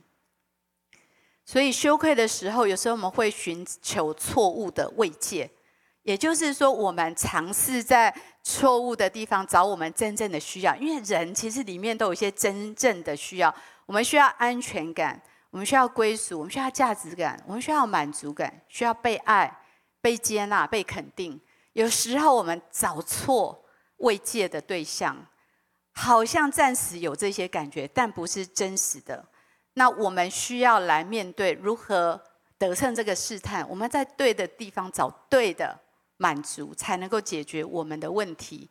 [1.46, 5.50] 所以羞愧的时候，有时候我们会寻求错误的慰藉，
[6.04, 8.14] 也就是说，我们尝试在
[8.44, 10.76] 错误的地方找我们真正的需要。
[10.76, 19.62] 因为人其实里面都有一些真正的需要，我们需要安全感，我们需要归属，我们需要价值感，我们需要满足感，需要被爱、
[20.02, 21.40] 被接纳、被肯定。
[21.74, 23.66] 有时候我们找错
[23.98, 25.16] 慰藉的对象，
[25.92, 29.26] 好像暂时有这些感觉，但不是真实的。
[29.76, 32.22] 那我们需要来面对如何
[32.58, 33.68] 得胜这个试探。
[33.70, 35.78] 我们在对的地方找对的
[36.18, 38.70] 满足，才能够解决我们的问题。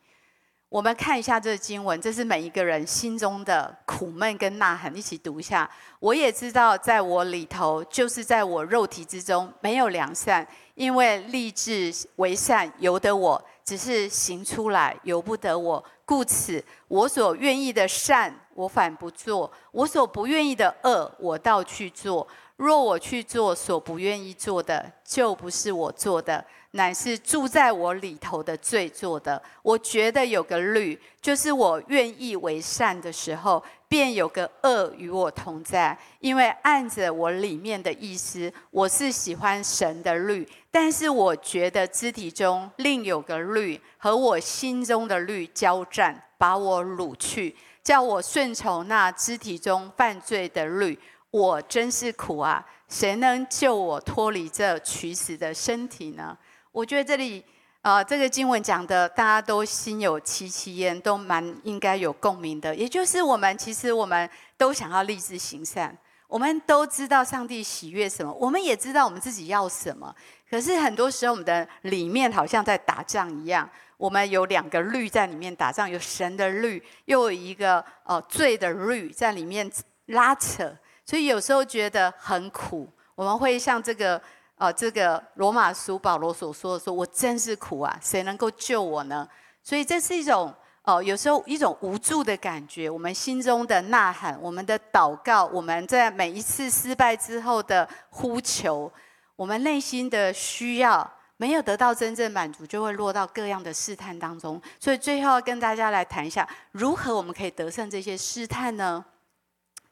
[0.75, 5.69] 我们看一下这个经文，这是每一个人心中的苦闷跟呐喊，一起读一下。
[6.01, 15.81] 我也知道，在我里头，就是在我肉体之中，没有良善，因为立志为善由得我，只是行出来由不得我。
[16.03, 22.27] 故此，我所愿意的善，我反不做；我所不愿意的恶，我倒去做。
[22.57, 29.41] 若我去做所不愿意做的，就不是我做的，乃是住在我里头的罪做的。
[29.63, 35.97] 我觉得有个律，就是我愿意为善的时候，便有个恶与我同在。
[36.19, 40.47] 因为按着我里面的意思，我是喜欢神的律。
[40.69, 50.99] 但是我觉得肢体中另有个律和我心中的律交战，把我掳去，叫我顺从那肢体中犯罪的律。
[51.31, 52.65] 我真是苦啊！
[52.87, 56.37] 谁能救我脱离这取死的身体呢？
[56.75, 57.41] 我觉得这里，
[57.83, 62.75] 呃，这个经文讲的，大家都心有戚戚焉，都蛮应该有共鸣的。
[62.75, 70.13] 也就是我们其实我们都想要立志行善，我们都知道上帝喜悦什么，我们也知道我们自己要什么。
[70.49, 73.69] 可是很多时候，我们的里面好像在打仗一样。
[73.95, 79.71] 我们有两个律在里面打仗，有神的律，又有一个呃罪的律在里面
[80.07, 82.89] 拉扯，所以有时候觉得很苦。
[83.15, 84.21] 我们会像这个
[84.55, 89.27] 呃这个罗马书保罗所说的说：“我真是苦啊，谁能够救我呢？”
[89.61, 90.53] 所以这是一种
[90.87, 92.87] 哦、有时候一种无助的感觉。
[92.87, 98.91] 我们心中的呐喊，我们的祷告，我们在每一次失败之后的呼求。
[99.35, 104.61] 我们内心的需要没有得到真正满足，就会落到各样的试探当中。
[104.79, 109.03] 所以最后要跟大家来谈一下，如何我们可以得胜这些试探呢？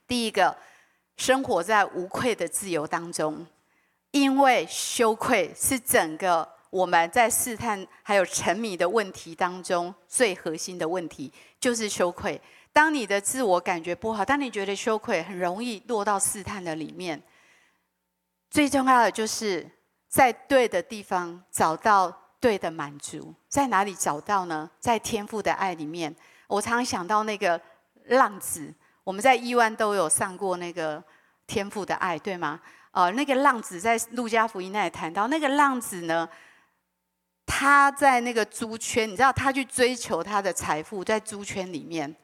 [0.08, 0.56] 第一个，
[1.17, 3.43] 生活在无愧的自由当中，
[4.13, 12.39] 因为羞愧是整个我们在试探还有沉迷的问题当中最核心的问题，就是羞愧。
[12.71, 17.21] 当你的自我感觉不好，当你觉得羞愧，很容易落到试探的里面。
[18.52, 19.67] 最重要的就是
[20.08, 24.70] 在对的地方找到对的满足，在哪里找到呢？
[24.80, 26.16] 在天赋的爱里面。
[26.47, 27.59] 我常常想到那个
[28.09, 28.72] 浪子，
[29.03, 31.03] 我们在亿万都有上过那个
[31.47, 32.59] 天赋的爱，对吗？
[32.94, 36.30] 呃，那个浪子在路加福音那里谈到，那个浪子呢，
[37.46, 42.16] 他在那个猪圈，你知道他去追求他的财富，在猪圈里面。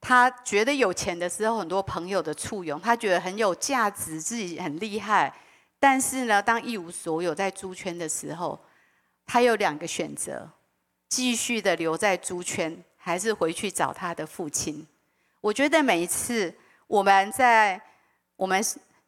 [0.00, 5.34] 他觉得有钱的时候，很多朋友的簇拥，他觉得很有价值，自己很厉害。
[5.78, 8.58] 但是呢，当一无所有在猪圈的时候，
[9.26, 10.50] 他有两个选择：
[11.08, 14.86] 继续的留在猪圈，还是回去找他的父亲。
[15.42, 16.54] 我觉得每一次
[16.86, 17.80] 我们在
[18.36, 18.62] 我们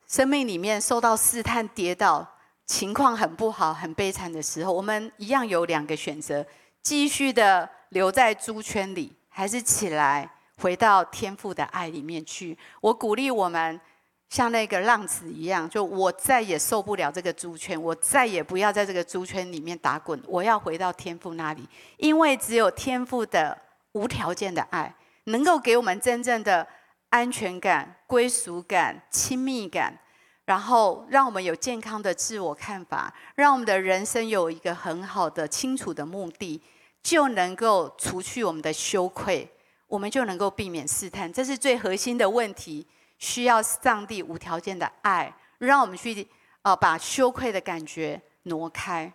[0.07, 2.27] 生命里面受到试探、跌倒，
[2.65, 6.47] 情况很不好、很悲惨的时候，我们一样有两个选择：
[6.81, 12.57] 继续的留在猪圈里，还是起来回到天父的爱里面去。
[12.81, 13.81] 我鼓励我们
[14.31, 23.57] 像那个浪子一样，就我再也受不了这个猪圈，我再也不要在这个猪圈里面打滚，我要回到天父那里，因为只有天父的
[23.93, 24.95] 无条件的爱。
[25.29, 26.65] 能够给我们真正的
[27.09, 29.99] 安全感、归属感、亲密感，
[30.45, 36.61] 然后让我们有健康的自我看法，让我们的人生有一个很好的、清楚的目的，
[37.03, 39.49] 就能够除去我们的羞愧，
[39.87, 41.33] 我们就能够避免试探。
[41.33, 42.87] 这是最核心的问题，
[43.19, 46.27] 需要上帝无条件的爱，让我们去
[46.63, 49.13] 啊把羞愧的感觉挪开。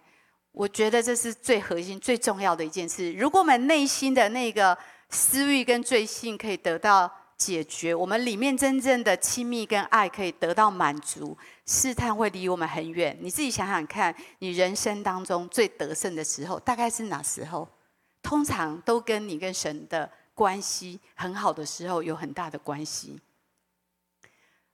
[0.54, 3.14] 我觉得这是最核心、最重要的一件事。
[3.14, 4.78] 如果我们内心的那个，
[5.10, 7.10] 私欲跟罪性可以得到
[7.42, 11.36] 解决，我们里面真正的亲密跟爱可以得到满足，
[11.66, 13.18] 试探会离我们很远。
[13.20, 17.68] 你自己想想看，你人生当中最得胜的时候，大概是哪时候？
[18.22, 23.20] 通常都跟你跟神的关系很好的时候有很大的关系。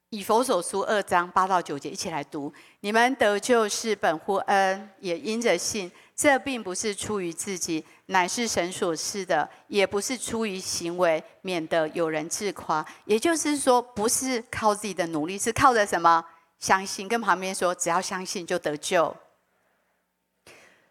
[0.10, 5.91] 以弗所书二章八到九节，一起来读：你们得救是本乎恩，也因着信。
[6.16, 12.84] 这并不是出于自己，乃是神所赐的；也不是出于行为，免得有人自夸。
[13.05, 16.26] 也就是说，不是靠自己的努力，是靠着什么？
[16.58, 17.08] 相信。
[17.08, 19.16] 跟旁边说，只要相信就得救。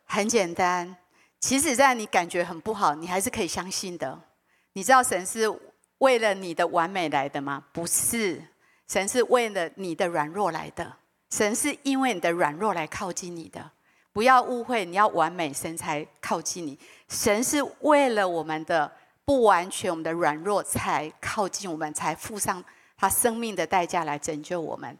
[0.04, 0.94] 很简单。
[1.40, 4.20] 其实，在你感觉很不好，你还是可以相信的。
[4.74, 5.52] 你知道神是
[5.98, 7.64] 为了你的完美来的吗？
[7.72, 8.40] 不是，
[8.86, 10.96] 神是为了你的软弱来的。
[11.30, 13.70] 神是因为你的软弱来靠近你的。
[14.12, 16.78] 不要误会，你要完美，神才靠近你。
[17.08, 18.90] 神是为了我们的
[19.24, 22.64] 不完全，我们的软弱才靠近我们，才付上
[22.96, 24.96] 他生命的代价来拯救我们。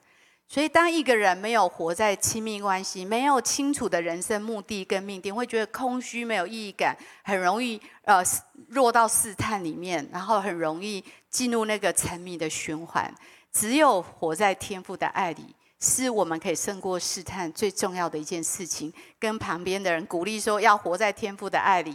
[0.49, 8.23] 所以，当一个人没有活在亲密关系，没有清楚的人生目的跟命定，会觉得空虚、没有意义感，很容易呃
[8.69, 13.13] 弱到试探里面，然后很容易进入那个沉迷的循环。
[13.57, 15.55] 只有活在天父的爱里。
[15.79, 18.93] 是我们可以胜过试探最重要的一件事情。
[19.19, 21.95] 跟旁边的人鼓励说，要活在天父的爱里。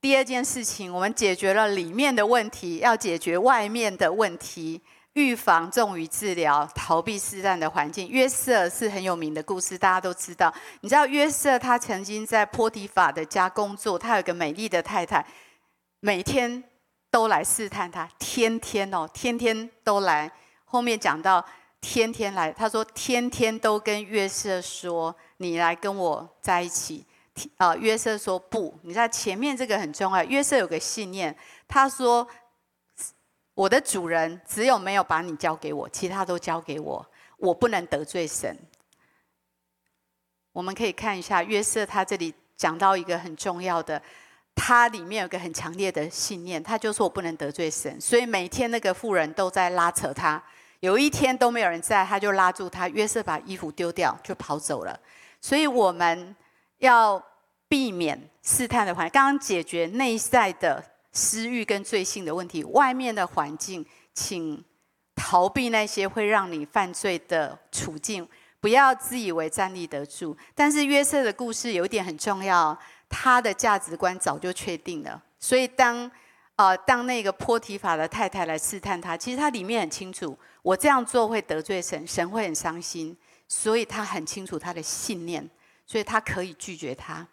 [0.00, 4.82] 第二件事情，我们解决了里面的问题，要解决外面的问题。
[5.12, 8.08] 预防重于治疗，逃避试探的环境。
[8.08, 10.52] 约瑟是很有名的故事，大家都知道。
[10.80, 15.24] 你知道约瑟他曾经在波提法的家工作，他有个美丽的太太，
[16.00, 16.64] 每天
[17.16, 20.30] 都来试探他，天天哦，天天都来。
[20.66, 21.42] 后面讲到
[21.80, 27.06] 天天来，他说天天都跟约瑟说，你来跟我在一起。
[27.56, 30.22] 啊，约瑟说不，你在前面这个很重要。
[30.24, 31.34] 约瑟有个信念，
[31.66, 32.28] 他说
[33.54, 38.54] 我的主人只有没有把你交给我，其他都交给我，我不能得罪神。
[40.52, 44.02] 我们可以看一下约瑟，他这里讲到一个很重要的。
[44.58, 50.42] 他里面有个很强烈的信念，他就说我不能得罪神，所以每天那个妇人都在拉扯他。
[50.80, 52.88] 有一天都没有人在，他就拉住他。
[52.88, 54.98] 约瑟把衣服丢掉，就跑走了。
[55.40, 56.34] 所以我们
[56.78, 57.22] 要
[57.68, 59.12] 避免试探的环境。
[59.12, 60.82] 刚刚解决内在的
[61.12, 63.84] 私欲跟罪性的问题，外面的环境，
[64.14, 64.64] 请
[65.14, 68.26] 逃避那些会让你犯罪的处境，
[68.60, 70.36] 不要自以为站立得住。
[70.54, 72.76] 但是约瑟的故事有一点很重要。
[73.08, 76.10] 他的价值观早就确定了，所以当，
[76.56, 85.48] 呃，当那个波提法的太太来试探他，其实他里面很清楚，我这样做会得罪神，神会很伤心，所以他很清楚他的信念，
[85.86, 87.26] 所以他可以拒绝他。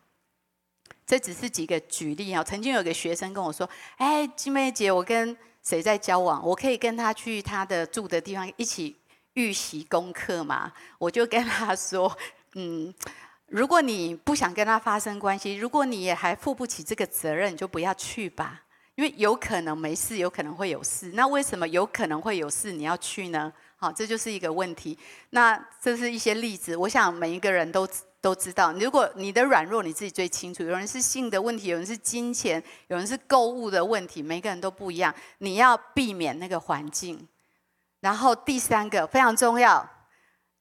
[1.06, 2.44] 这只是几个举例啊。
[2.44, 6.46] 曾经有个学生跟我说：“哎，金梅姐，我跟谁在交往？
[6.46, 8.96] 我可以跟他去他的住的地方一起
[9.34, 12.16] 预习功课吗？”我就跟他说
[12.54, 12.94] ：“嗯。”
[13.54, 18.64] 如果你不想跟他发生关系，如果你也还负不起这个责任，你就不要去吧，
[18.96, 21.12] 因为有可能没事，有可能会有事。
[21.14, 23.54] 那为什么有可能会有事你要去呢？
[23.76, 24.98] 好，这就是一个问题。
[25.30, 27.88] 那这是一些例子，我想每一个人都
[28.20, 28.74] 都知道。
[28.74, 35.14] 如果你的软弱你自己最清楚，有人是性的问题，有人是金钱，有人是购物的问题，每个人都不一样。
[35.38, 37.28] 你要避免那个环境。
[38.00, 39.88] 然后第三个非常重要。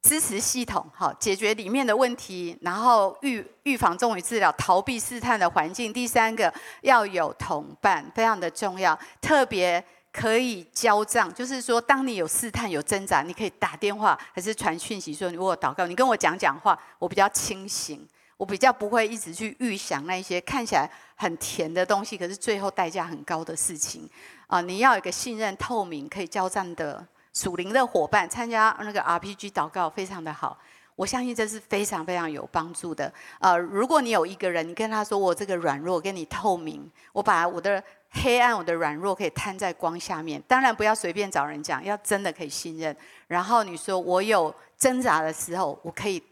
[0.03, 5.93] 支持系统，好，解决里面的问题，然后预预防重于治疗，逃避试探的环境。
[5.93, 9.83] 第三个要有同伴，非常的重要，特别
[10.13, 18.05] 可以交账，就是说，当你有试探、有挣扎，你可以打电话还是传讯息说，你为我祷告，你跟我讲讲话，我比较清醒，
[18.37, 24.11] 我比较不会一直去预想那些看起来很甜的东西，可是最后代价很高的事情
[24.49, 24.61] 啊！
[24.61, 27.07] 你要有一个信任、透明、可以交账的。
[27.33, 30.59] 属灵的伙伴参加那个 RPG 祷告非常的好，
[30.97, 33.13] 我相信这是非常非常有帮助的。
[33.41, 40.43] 呃，如果你有一个人，你跟他说，我这个软弱跟你透明，我把我的黑暗、我的软弱可以摊在光下面。
[40.47, 42.97] 当然不要随便找人讲，要真的可以信任。
[43.27, 46.23] 然后你说我有挣扎的时候，我可以。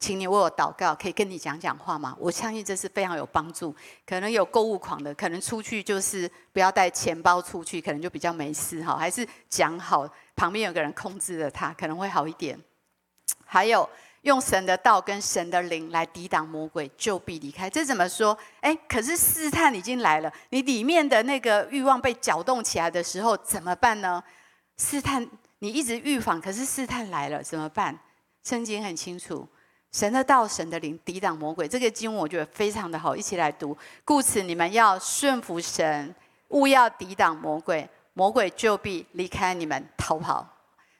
[0.00, 2.16] 请你为我祷告，可以跟你讲讲话吗？
[2.18, 3.76] 我相信这是非常有帮助。
[4.06, 8.96] 可能有购物狂的，可能出去就是不要带钱包出去，可能就比较没事哈。
[8.96, 12.58] 还是讲好，旁边有个人控制着他，可能会好一点。
[13.44, 13.86] 还有
[14.22, 17.68] 用神的道跟神的灵来抵挡魔鬼，就必离开。
[17.68, 18.36] 这怎么说？
[18.60, 24.24] 哎，可是试探已经来了，你里面的那个欲望被搅动起来的时候怎么办呢？
[24.78, 25.28] 试探
[25.58, 27.98] 你一直预防，可是试探来了怎么办？
[28.42, 29.46] 圣经很清楚。
[29.92, 31.66] 神的道，神的灵，抵挡魔鬼。
[31.66, 33.76] 这个经文我觉得非常的好，一起来读。
[34.04, 36.14] 故此，你们要顺服神，
[36.48, 40.46] 勿要抵挡魔鬼，魔鬼就必离开你们逃跑。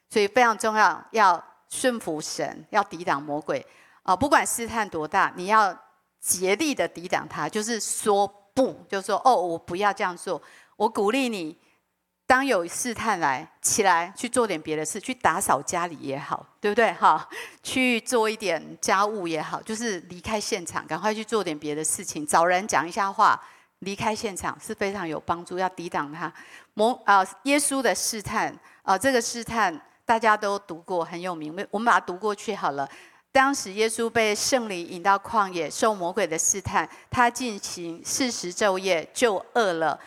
[0.08, 3.64] 所以非常重要，要顺服神，要抵挡魔鬼。
[4.02, 5.76] 啊，不管试探多大，你要
[6.20, 10.40] 竭力的抵挡他，就是说不，就是说哦，我不要这样做。
[10.76, 11.56] 我鼓励你。
[12.30, 16.92] 当有试探来，起来去做点别的事，去打扫家里也好，对不对？
[16.92, 17.28] 哈，
[17.60, 23.42] 去做一点家务也好，就是离开现场，赶快去做点别的事情，找人讲一下话，
[23.80, 26.32] 离开现场是非常有帮助，要抵挡他。
[26.74, 32.88] 魔啊，耶稣的试探啊，这个试探大家都读过，很有名，我们把它读过去好了。
[33.32, 39.98] 当时耶稣被圣灵引到旷野，受魔鬼的试探，他进行四十昼夜，就饿了。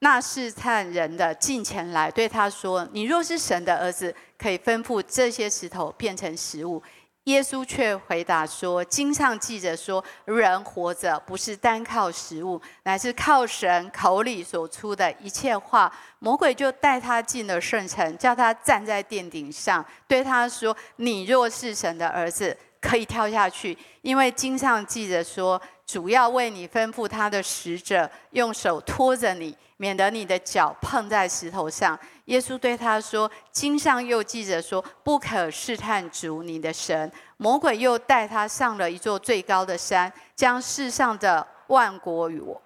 [0.00, 6.82] 那试探人的近前来对他说：“你若是神的儿子，可以吩咐这些石头变成食物。”
[7.24, 25.60] 耶稣却回答说：“经上记着说，人活着不是单靠食物，乃是靠神口里所出的一切话。”魔鬼就带他进了圣城，叫他站在殿顶上，对他说：“你若是神的儿子，可以跳下去，因为经上记着说，
[25.90, 31.98] 主要为你吩咐他的使者，用手托着你。”免得你的脚碰在石头上。
[32.26, 42.60] 耶稣对他说：“经上又记着说，不可试探主你的神。”魔鬼又带他上了一座最高的山，将世上的万国与我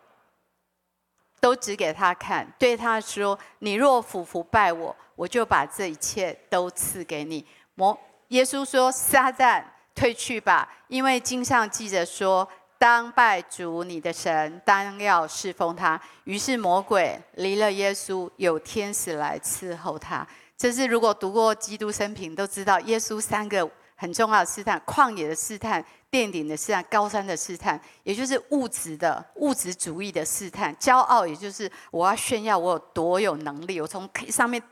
[1.39, 7.47] 都指给他看，对他说：“你若俯伏拜我，我就把这一切都赐给你。”
[7.77, 7.97] 魔
[8.31, 9.63] 耶稣说：“撒旦，
[9.95, 12.49] 退去吧，因为经上记着说。”
[12.85, 15.99] 当拜主你的神，当要侍奉他。
[16.25, 20.27] 于是魔鬼离了耶稣，有天使来伺候他。
[20.55, 30.77] 这是如果读过基督生平都知道，耶稣三个很重要的试探：旷野的试探、殿顶的试探、高山的试探，也就是物质的物质主义的试探。
[30.77, 34.63] 骄傲，也就是我要炫耀我有多有能力，我从上面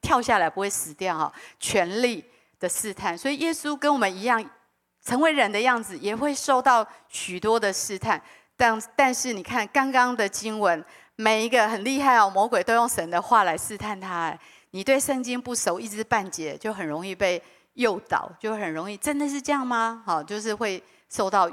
[0.00, 1.32] 跳下来不会死掉哈。
[1.58, 2.24] 权力
[2.60, 4.48] 的试探，所以耶稣跟我们一样。
[5.06, 8.20] 成为人的样子，也会受到许多的试探。
[8.56, 10.84] 但但是你看刚刚的经文，
[11.14, 14.36] 每一个很厉害哦，魔鬼都用神的话来试探他。
[14.72, 17.40] 你对圣经不熟，一知半解，就很容易被
[17.74, 20.02] 诱导，就很容易真的是这样吗？
[20.04, 21.48] 好，就是会受到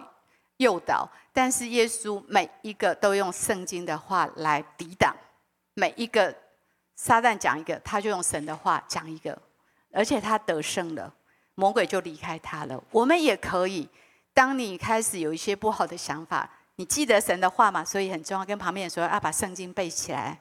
[0.58, 1.08] 诱导。
[1.32, 5.16] 但是耶稣每一个都用圣经的话来抵挡，
[5.76, 6.34] 每一个
[6.95, 9.38] 撒旦讲一个，他就用神的话讲一个，
[9.91, 11.14] 而且他得胜了。
[11.56, 12.84] 魔鬼就离开他了。
[12.91, 13.88] 我们也可以，
[14.34, 17.86] 当你开始有一些不好的想法，你记得神的话嘛？
[17.86, 20.39] 所以很重要，跟旁边人说啊，把圣经背起来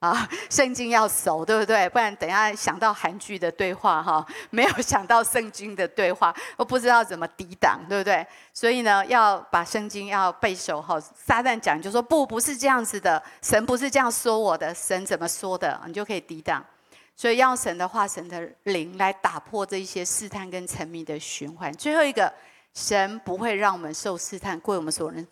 [0.00, 1.88] 啊， 圣经要熟，对不对？
[1.88, 8.26] 不然等下想到韩剧的对话哈， 没有想到圣经的对话，我不知道怎么抵挡，对不对？
[8.52, 10.98] 所以呢，要把圣经要背熟哈。
[11.00, 16.62] 撒旦讲就说不，不是这样子的，神不是这样说我的，神怎么说的，你就可以抵挡。
[17.16, 21.72] 所以，要神的化、神的灵来打破这一些试探跟沉迷的循环。
[21.72, 22.32] 最后一个，
[22.74, 25.26] 神不会让我们受试探，归我们所能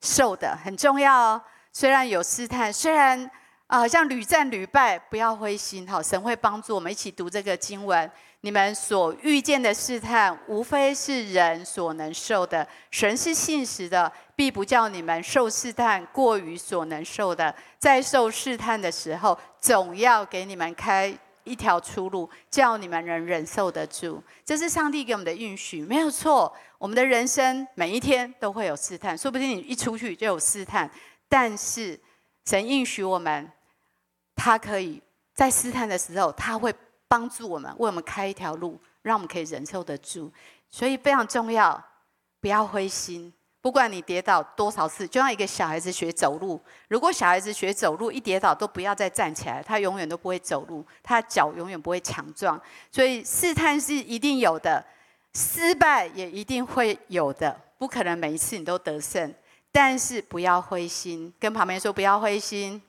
[0.00, 1.42] 受的，很重要哦。
[1.72, 3.30] 虽然有试探，虽然
[3.66, 5.86] 啊，好像屡战屡败，不要灰心。
[5.86, 8.10] 哈，神会帮助我们一起读这个经文。
[8.42, 12.66] 你们所遇见的试探，无非是人所能受的。
[12.90, 17.54] 神是信实的，必不叫你们受试探过于所能受的。
[17.78, 24.20] 在受试探的时候，总要给你们开一条出路，叫你们能忍受得住。
[24.44, 26.52] 这是上帝给我们的应许，没有错。
[26.78, 30.90] 我们的人生每一天都会有试探，说不定你一出去就有试探。
[31.28, 31.98] 但是
[32.44, 33.48] 神应许我们，
[34.34, 35.00] 他可以
[35.32, 36.74] 在试探的时候，他会
[37.12, 40.32] 帮助我们，为我们开一条路，让我们可以忍受得住。
[40.70, 41.78] 所以非常重要，
[42.40, 43.30] 不要灰心。
[43.60, 46.58] 不管你跌倒多少次，就像一个小孩子学走路。
[46.88, 52.58] 如果小孩子学走路一跌倒都不要再站起来，他永远都不会走路，他的脚永远不会强壮。
[52.90, 54.82] 所以试探是一定有的，
[55.34, 59.34] 失败也一定会有的，不可能每一次你都得胜。
[59.70, 62.80] 但是不要灰心，跟旁边说不要灰心，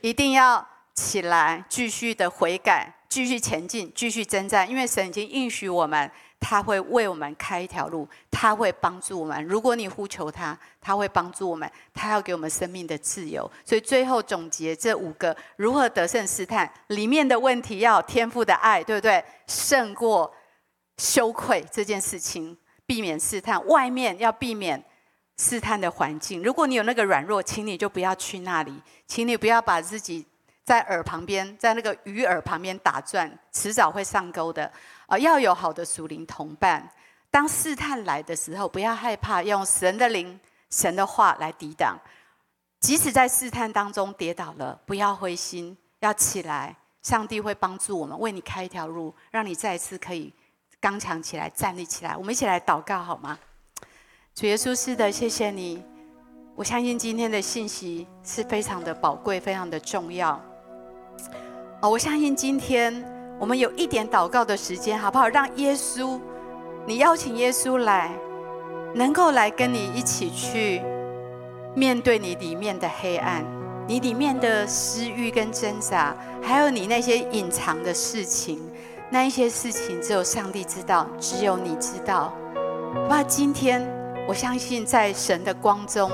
[0.00, 6.10] 一定要起来，继续的悔改，继续前进，继续征战，因为神已经应许我们。
[6.42, 9.44] 他会为我们开一条路，他会帮助我们。
[9.44, 11.70] 如果你呼求他，他会帮助我们。
[11.92, 13.48] 他要给我们生命的自由。
[13.62, 19.22] 所以最后总结这五个如何得胜试探里面的问题，要有天赋的爱，对不对？
[19.48, 20.32] 胜过
[20.96, 22.56] 羞愧这件事情，
[22.86, 23.62] 避免试探。
[23.66, 24.82] 外面要避免
[25.36, 26.42] 试探的环境。
[26.42, 30.24] 如果你有那个软弱，请你就不要去那里，请你不要把自己
[30.70, 34.70] 在耳旁边，在那个鱼饵旁边打转，迟早会上钩的。
[35.06, 36.88] 啊，要有好的属灵同伴。
[37.28, 40.38] 当试探来的时候，不要害怕，用神的灵、
[40.70, 41.98] 神的话来抵挡。
[42.78, 46.76] 即使在试探当中跌倒了，不要灰心，要起来。
[47.02, 50.32] 上帝会帮助我们，为你开一条路，让你再次可以
[50.80, 52.16] 刚强起来、站立起来。
[52.16, 53.36] 我们一起来祷告好吗？
[54.36, 55.82] 主耶稣，是的，谢谢你。
[56.54, 60.40] 我相信今天的信息是非常的宝贵、非常的重要。
[61.80, 63.04] 哦，我相信今天。
[63.40, 65.26] 我们有一点祷告的时间，好不好？
[65.26, 66.20] 让耶稣，
[66.84, 68.10] 你邀请耶稣来，
[68.94, 70.82] 能够来跟你一起去
[71.74, 73.42] 面对你里面的黑暗，
[73.88, 78.60] 你里面的私欲跟挣扎，还有你那些隐藏的事情，
[79.08, 82.34] 那一些事情只有上帝知道，只有你知道。
[82.92, 83.22] 好不好？
[83.22, 83.82] 今天
[84.28, 86.10] 我相信在神的光中，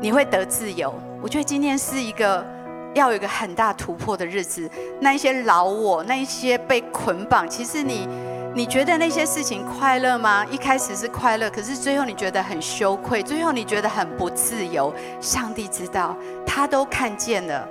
[0.00, 0.92] 你会得自由。
[1.22, 2.53] 我觉得今天是一个。
[2.94, 4.70] 要有一个很大突破的日子，
[5.00, 8.08] 那一些老我，那一些被捆绑，其实你，
[8.54, 10.46] 你觉得那些事情快乐吗？
[10.50, 14.94] 一开始是快乐，可是最后你觉得很羞愧，最后你觉得很不自由。
[15.20, 16.16] 上帝知道，
[16.46, 17.68] 他都看见了，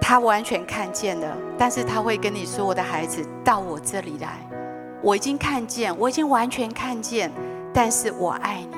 [0.00, 4.38] 他完全看见了，但是他会跟你说：“我的孩子，到我这里来，
[5.02, 7.32] 我已经看见，我已经完全看见，
[7.74, 8.76] 但是我爱你。”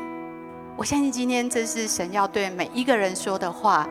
[0.76, 3.86] 我相信今天这是神要对每一个人说的话。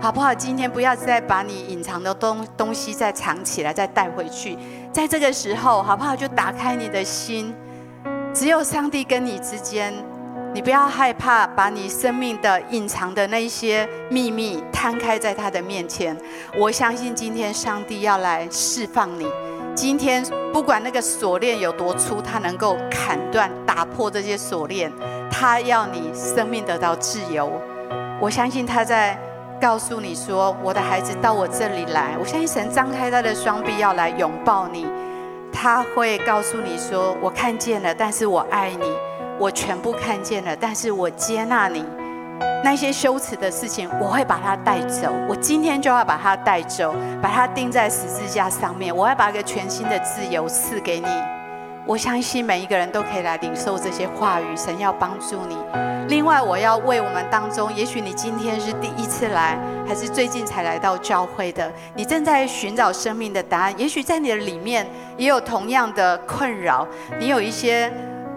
[0.00, 0.32] 好不好？
[0.32, 4.56] 今天不要再把你隐藏的东东西再藏起来，再带回去。
[4.92, 6.14] 在这个时候，好不好？
[6.14, 7.52] 就打开你的心，
[8.32, 9.92] 只有上帝跟你之间，
[10.54, 16.16] 你不要害怕，把你生命的隐藏的那一些秘密摊开在他的面前。
[16.56, 19.26] 我相信今天上帝要来释放你。
[19.74, 24.92] 今天不管那个锁链有多粗，他能够砍断、打破这些锁链。
[25.28, 27.60] 他要你生命得到自由。
[28.20, 29.18] 我相信他在。
[29.60, 34.86] 告诉你说，我的孩子到我这里来，我相信神张开他的双臂要来拥抱你。
[35.52, 38.92] 他会告诉你说，我看见了，但是我爱你，
[39.38, 41.84] 我全部看见了，但是我接纳你。
[42.62, 45.12] 那些羞耻的事情，我会把它带走。
[45.28, 48.94] 我今天就要把它带走，把它钉在十字架上面。
[48.94, 51.06] 我要把一个全新的自由赐给你。
[51.88, 55.56] 我相信每一个人都可以来领受这些话语，神要帮助你。
[56.08, 64.86] 另外，我要为我们当中，也许你今天是第一次来，还是最近才来到教会的，你正在寻找生命的答案，也许在你的里面
[65.16, 66.86] 也有同样的困扰，
[67.18, 67.90] 你有一些。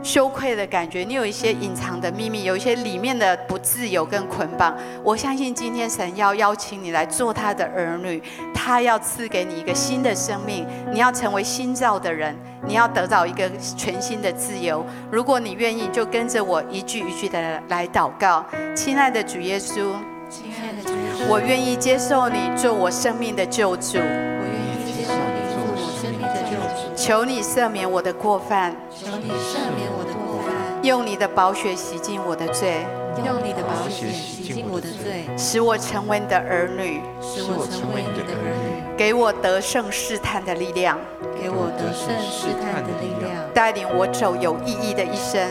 [0.03, 4.75] 羞愧的感觉，你有一些隐藏的秘密，有一些里面的不自由跟捆绑。
[5.03, 8.21] 我相信今天神要邀请你来做他的儿女，
[8.53, 12.35] 他要赐给你一个新的生命，你要成为新造的人，
[12.65, 14.83] 你要得到一个全新的自由。
[15.11, 18.43] 如果你愿意，就跟着我一句一句的来祷告。
[18.75, 19.93] 亲爱的主耶稣，
[20.29, 23.99] 亲爱的主耶稣，我愿意接受你做我生命的救主。
[27.01, 32.85] 求你赦免我的过犯，求你赦免我的过犯，用你的宝血洗净我的罪，
[33.25, 40.95] 用你的宝血洗净我的罪，使我成为你的儿女，使我成为你的儿女，给我得胜试探的力量，
[41.41, 45.41] 给我得胜试探的力量，带领我走有意义的一生，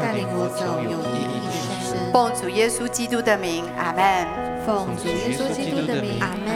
[0.00, 1.98] 带领我走有意义的一生。
[2.12, 4.28] 奉主耶稣基督的名，阿门。
[4.64, 6.54] 奉主耶稣基督的名，阿门。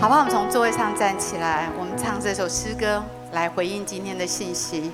[0.00, 0.18] 好不好？
[0.18, 3.00] 我们从座位上站起来，我们唱这首诗歌。
[3.32, 4.90] 来回应今天的信息。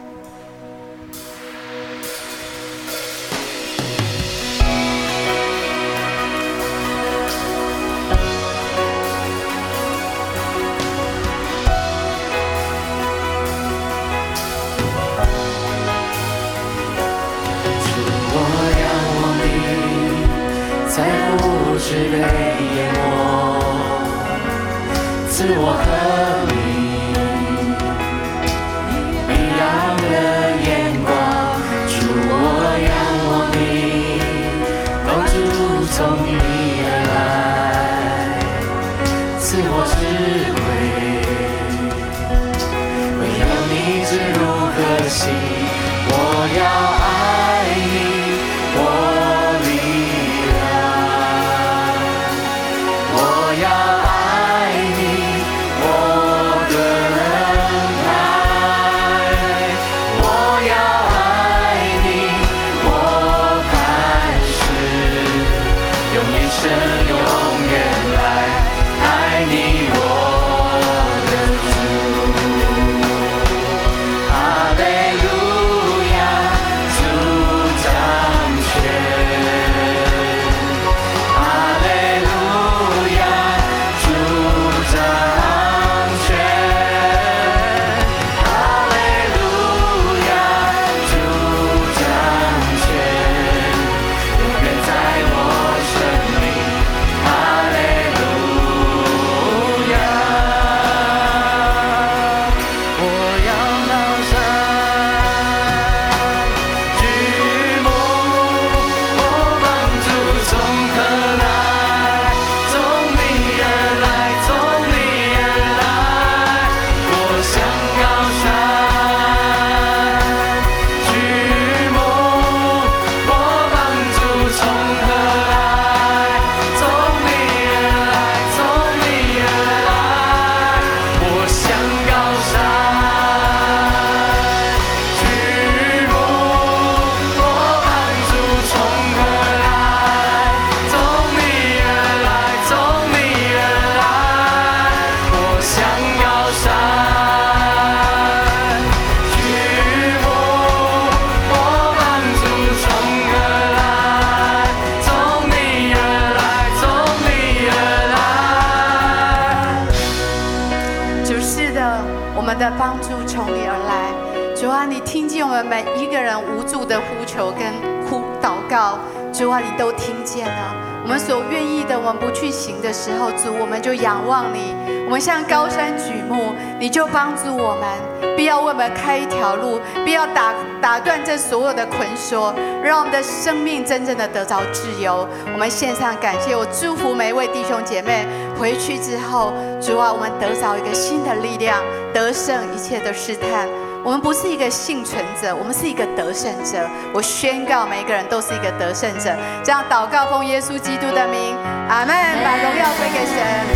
[169.45, 174.75] 主啊，你都听见了，我们所愿意的，我们不去行的时候，主，我们就仰望你。
[175.05, 185.29] 我们向高山举目，你就帮助我们，必要为我们开一条路，必要打打断这所有的捆锁，让我们的生命真正的得着自由。
[185.53, 188.27] 我们献上感谢，我祝福每一位弟兄姐妹
[188.59, 191.83] 回去之后，主啊，我们得着一个新的力量，
[192.15, 193.69] 得胜一切的试探。
[194.05, 196.79] 我们不是一个幸存者，我们是一个得胜者。
[197.15, 199.35] 我宣告，每一个人都是一个得胜者。
[199.65, 201.57] 这样祷告，奉耶稣基督的名，
[201.89, 202.15] 阿门。
[202.45, 203.65] 把荣耀归给神。